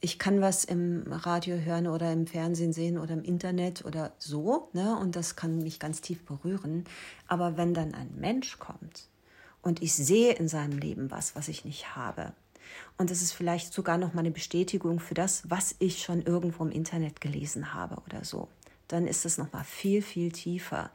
Ich 0.00 0.18
kann 0.18 0.40
was 0.40 0.64
im 0.64 1.04
Radio 1.08 1.56
hören 1.56 1.86
oder 1.86 2.12
im 2.12 2.26
Fernsehen 2.26 2.72
sehen 2.72 2.98
oder 2.98 3.14
im 3.14 3.22
Internet 3.22 3.84
oder 3.84 4.12
so, 4.18 4.68
ne? 4.72 4.98
und 4.98 5.16
das 5.16 5.36
kann 5.36 5.62
mich 5.62 5.78
ganz 5.78 6.00
tief 6.00 6.24
berühren. 6.24 6.84
Aber 7.26 7.56
wenn 7.56 7.72
dann 7.72 7.94
ein 7.94 8.10
Mensch 8.18 8.58
kommt 8.58 9.08
und 9.62 9.82
ich 9.82 9.94
sehe 9.94 10.34
in 10.34 10.48
seinem 10.48 10.78
Leben 10.78 11.10
was, 11.10 11.36
was 11.36 11.48
ich 11.48 11.64
nicht 11.64 11.96
habe, 11.96 12.32
und 12.98 13.10
es 13.10 13.22
ist 13.22 13.32
vielleicht 13.32 13.72
sogar 13.72 13.98
noch 13.98 14.14
mal 14.14 14.20
eine 14.20 14.30
Bestätigung 14.30 14.98
für 14.98 15.14
das, 15.14 15.48
was 15.48 15.74
ich 15.78 16.02
schon 16.02 16.22
irgendwo 16.22 16.64
im 16.64 16.70
Internet 16.70 17.20
gelesen 17.20 17.72
habe 17.72 17.96
oder 18.06 18.24
so, 18.24 18.48
dann 18.88 19.06
ist 19.06 19.24
es 19.24 19.38
noch 19.38 19.52
mal 19.52 19.64
viel 19.64 20.02
viel 20.02 20.32
tiefer. 20.32 20.90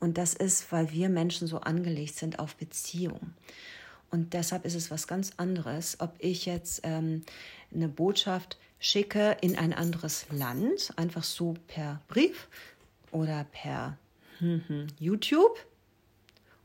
Und 0.00 0.18
das 0.18 0.34
ist, 0.34 0.70
weil 0.70 0.90
wir 0.92 1.08
Menschen 1.08 1.48
so 1.48 1.60
angelegt 1.60 2.16
sind 2.16 2.38
auf 2.38 2.56
Beziehung. 2.56 3.34
Und 4.10 4.32
deshalb 4.32 4.64
ist 4.64 4.74
es 4.74 4.90
was 4.90 5.06
ganz 5.06 5.32
anderes, 5.36 6.00
ob 6.00 6.14
ich 6.18 6.46
jetzt 6.46 6.80
ähm, 6.84 7.22
eine 7.74 7.88
Botschaft 7.88 8.58
schicke 8.78 9.36
in 9.40 9.58
ein 9.58 9.72
anderes 9.72 10.26
Land, 10.30 10.92
einfach 10.96 11.24
so 11.24 11.54
per 11.66 12.00
Brief 12.08 12.48
oder 13.10 13.44
per 13.50 13.98
hm, 14.38 14.86
YouTube, 14.98 15.58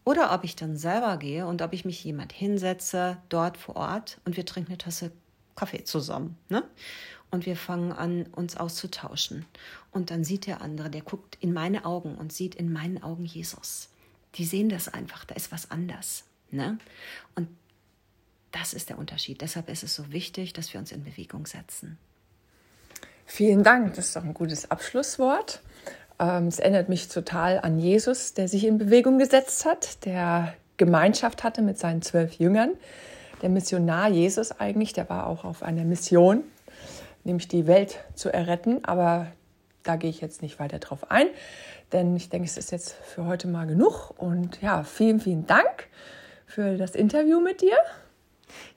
oder 0.05 0.33
ob 0.33 0.43
ich 0.43 0.55
dann 0.55 0.77
selber 0.77 1.17
gehe 1.17 1.47
und 1.47 1.61
ob 1.61 1.73
ich 1.73 1.85
mich 1.85 2.03
jemand 2.03 2.33
hinsetze 2.33 3.17
dort 3.29 3.57
vor 3.57 3.75
Ort 3.77 4.19
und 4.25 4.35
wir 4.37 4.45
trinken 4.45 4.71
eine 4.71 4.77
Tasse 4.77 5.11
Kaffee 5.55 5.83
zusammen. 5.83 6.37
Ne? 6.49 6.63
Und 7.33 7.47
wir 7.47 7.55
fangen 7.55 7.91
an, 7.91 8.27
uns 8.31 8.57
auszutauschen. 8.57 9.45
Und 9.91 10.11
dann 10.11 10.23
sieht 10.23 10.45
der 10.45 10.61
andere, 10.61 10.91
der 10.91 11.01
guckt 11.01 11.35
in 11.41 11.51
meine 11.51 11.83
Augen 11.83 12.13
und 12.13 12.31
sieht 12.31 12.53
in 12.53 12.71
meinen 12.71 13.01
Augen 13.01 13.25
Jesus. 13.25 13.89
Die 14.35 14.45
sehen 14.45 14.69
das 14.69 14.87
einfach, 14.87 15.25
da 15.25 15.33
ist 15.33 15.51
was 15.51 15.71
anders. 15.71 16.25
Ne? 16.51 16.77
Und 17.33 17.47
das 18.51 18.75
ist 18.75 18.89
der 18.89 18.99
Unterschied. 18.99 19.41
Deshalb 19.41 19.69
ist 19.69 19.81
es 19.81 19.95
so 19.95 20.11
wichtig, 20.11 20.53
dass 20.53 20.73
wir 20.73 20.79
uns 20.79 20.91
in 20.91 21.03
Bewegung 21.03 21.47
setzen. 21.47 21.97
Vielen 23.25 23.63
Dank, 23.63 23.95
das 23.95 24.09
ist 24.09 24.15
doch 24.15 24.23
ein 24.23 24.35
gutes 24.35 24.69
Abschlusswort. 24.69 25.63
Ähm, 26.19 26.47
es 26.47 26.59
erinnert 26.59 26.87
mich 26.87 27.07
total 27.07 27.59
an 27.59 27.79
Jesus, 27.79 28.35
der 28.35 28.47
sich 28.47 28.63
in 28.63 28.77
Bewegung 28.77 29.17
gesetzt 29.17 29.65
hat, 29.65 30.05
der 30.05 30.53
Gemeinschaft 30.77 31.43
hatte 31.43 31.63
mit 31.63 31.79
seinen 31.79 32.03
zwölf 32.03 32.33
Jüngern. 32.33 32.73
Der 33.41 33.49
Missionar 33.49 34.09
Jesus 34.09 34.51
eigentlich, 34.51 34.93
der 34.93 35.09
war 35.09 35.25
auch 35.25 35.45
auf 35.45 35.63
einer 35.63 35.83
Mission 35.83 36.43
nämlich 37.23 37.47
die 37.47 37.67
Welt 37.67 37.99
zu 38.15 38.31
erretten. 38.31 38.83
Aber 38.85 39.27
da 39.83 39.95
gehe 39.95 40.09
ich 40.09 40.21
jetzt 40.21 40.41
nicht 40.41 40.59
weiter 40.59 40.79
drauf 40.79 41.11
ein, 41.11 41.27
denn 41.91 42.15
ich 42.15 42.29
denke, 42.29 42.47
es 42.47 42.57
ist 42.57 42.71
jetzt 42.71 42.93
für 42.93 43.25
heute 43.25 43.47
mal 43.47 43.67
genug. 43.67 44.13
Und 44.17 44.61
ja, 44.61 44.83
vielen, 44.83 45.19
vielen 45.19 45.45
Dank 45.45 45.87
für 46.45 46.77
das 46.77 46.95
Interview 46.95 47.39
mit 47.39 47.61
dir. 47.61 47.77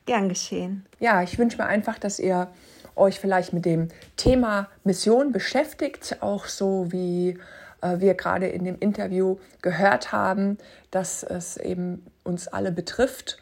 Gern 0.04 0.28
geschehen. 0.28 0.86
Ja, 1.00 1.22
ich 1.22 1.38
wünsche 1.38 1.58
mir 1.58 1.66
einfach, 1.66 1.98
dass 1.98 2.18
ihr 2.18 2.48
euch 2.94 3.20
vielleicht 3.20 3.52
mit 3.52 3.64
dem 3.64 3.88
Thema 4.16 4.68
Mission 4.84 5.32
beschäftigt, 5.32 6.16
auch 6.20 6.46
so 6.46 6.90
wie 6.90 7.38
äh, 7.82 8.00
wir 8.00 8.14
gerade 8.14 8.46
in 8.46 8.64
dem 8.64 8.78
Interview 8.78 9.38
gehört 9.62 10.12
haben, 10.12 10.58
dass 10.90 11.22
es 11.22 11.56
eben 11.56 12.06
uns 12.24 12.48
alle 12.48 12.72
betrifft. 12.72 13.38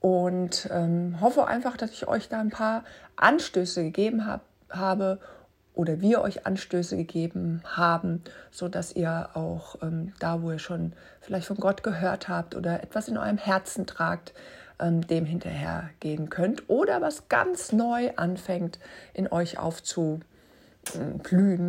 Und 0.00 0.68
ähm, 0.70 1.20
hoffe 1.20 1.46
einfach, 1.46 1.76
dass 1.76 1.90
ich 1.90 2.06
euch 2.06 2.28
da 2.28 2.40
ein 2.40 2.50
paar 2.50 2.84
Anstöße 3.16 3.82
gegeben 3.82 4.26
hab, 4.26 4.42
habe 4.70 5.18
oder 5.76 6.00
wir 6.00 6.22
euch 6.22 6.46
Anstöße 6.46 6.96
gegeben 6.96 7.62
haben, 7.64 8.22
so 8.50 8.68
dass 8.68 8.92
ihr 8.96 9.30
auch 9.34 9.76
ähm, 9.82 10.14
da, 10.18 10.42
wo 10.42 10.50
ihr 10.50 10.58
schon 10.58 10.94
vielleicht 11.20 11.46
von 11.46 11.58
Gott 11.58 11.82
gehört 11.82 12.28
habt 12.28 12.54
oder 12.54 12.82
etwas 12.82 13.08
in 13.08 13.18
eurem 13.18 13.36
Herzen 13.36 13.86
tragt, 13.86 14.32
ähm, 14.80 15.06
dem 15.06 15.26
hinterhergehen 15.26 16.30
könnt 16.30 16.68
oder 16.68 17.00
was 17.02 17.28
ganz 17.28 17.72
neu 17.72 18.10
anfängt 18.16 18.78
in 19.12 19.30
euch 19.30 19.58
aufzublühen 19.58 20.24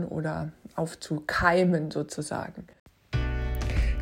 oder 0.06 0.52
aufzukeimen 0.76 1.92
sozusagen. 1.92 2.68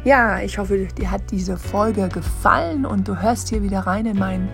Ja, 0.05 0.39
ich 0.39 0.59
hoffe, 0.59 0.85
dir 0.85 1.09
hat 1.09 1.31
diese 1.31 1.57
Folge 1.57 2.07
gefallen 2.09 2.85
und 2.85 3.07
du 3.07 3.19
hörst 3.19 3.49
hier 3.49 3.63
wieder 3.63 3.79
rein 3.79 4.05
in 4.05 4.19
meinen 4.19 4.49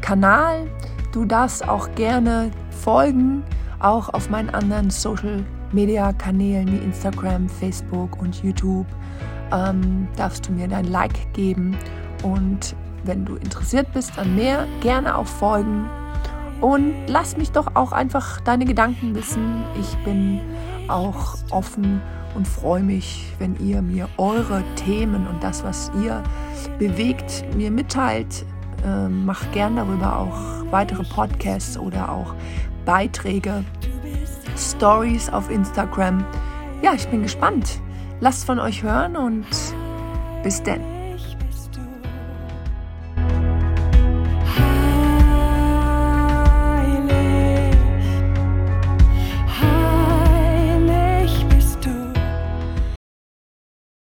Kanal. 0.00 0.66
Du 1.12 1.24
darfst 1.24 1.68
auch 1.68 1.88
gerne 1.94 2.50
folgen 2.82 3.44
auch 3.78 4.08
auf 4.12 4.28
meinen 4.28 4.50
anderen 4.50 4.90
Social 4.90 5.44
Media 5.70 6.12
Kanälen 6.12 6.66
wie 6.72 6.84
Instagram, 6.84 7.48
Facebook 7.48 8.20
und 8.20 8.42
YouTube 8.42 8.86
ähm, 9.52 10.08
darfst 10.16 10.48
du 10.48 10.52
mir 10.52 10.66
dein 10.66 10.86
Like 10.86 11.32
geben 11.32 11.76
und 12.24 12.74
wenn 13.04 13.24
du 13.24 13.36
interessiert 13.36 13.92
bist 13.92 14.18
an 14.18 14.34
mehr, 14.34 14.66
gerne 14.80 15.16
auch 15.16 15.28
folgen 15.28 15.88
und 16.60 16.92
lass 17.06 17.36
mich 17.36 17.52
doch 17.52 17.76
auch 17.76 17.92
einfach 17.92 18.40
deine 18.40 18.64
Gedanken 18.64 19.14
wissen. 19.14 19.62
Ich 19.80 19.96
bin 20.04 20.40
auch 20.88 21.36
offen 21.50 22.00
und 22.34 22.46
freue 22.46 22.82
mich, 22.82 23.32
wenn 23.38 23.56
ihr 23.56 23.82
mir 23.82 24.08
eure 24.16 24.62
Themen 24.76 25.26
und 25.26 25.42
das, 25.42 25.64
was 25.64 25.90
ihr 26.02 26.22
bewegt, 26.78 27.44
mir 27.56 27.70
mitteilt. 27.70 28.44
Ähm, 28.86 29.24
macht 29.24 29.52
gern 29.52 29.76
darüber 29.76 30.18
auch 30.18 30.70
weitere 30.70 31.02
Podcasts 31.02 31.76
oder 31.76 32.12
auch 32.12 32.34
Beiträge, 32.84 33.64
Stories 34.56 35.28
auf 35.30 35.50
Instagram. 35.50 36.24
Ja, 36.82 36.94
ich 36.94 37.08
bin 37.08 37.22
gespannt. 37.22 37.80
Lasst 38.20 38.44
von 38.44 38.58
euch 38.58 38.82
hören 38.82 39.16
und 39.16 39.46
bis 40.42 40.62
denn. 40.62 40.97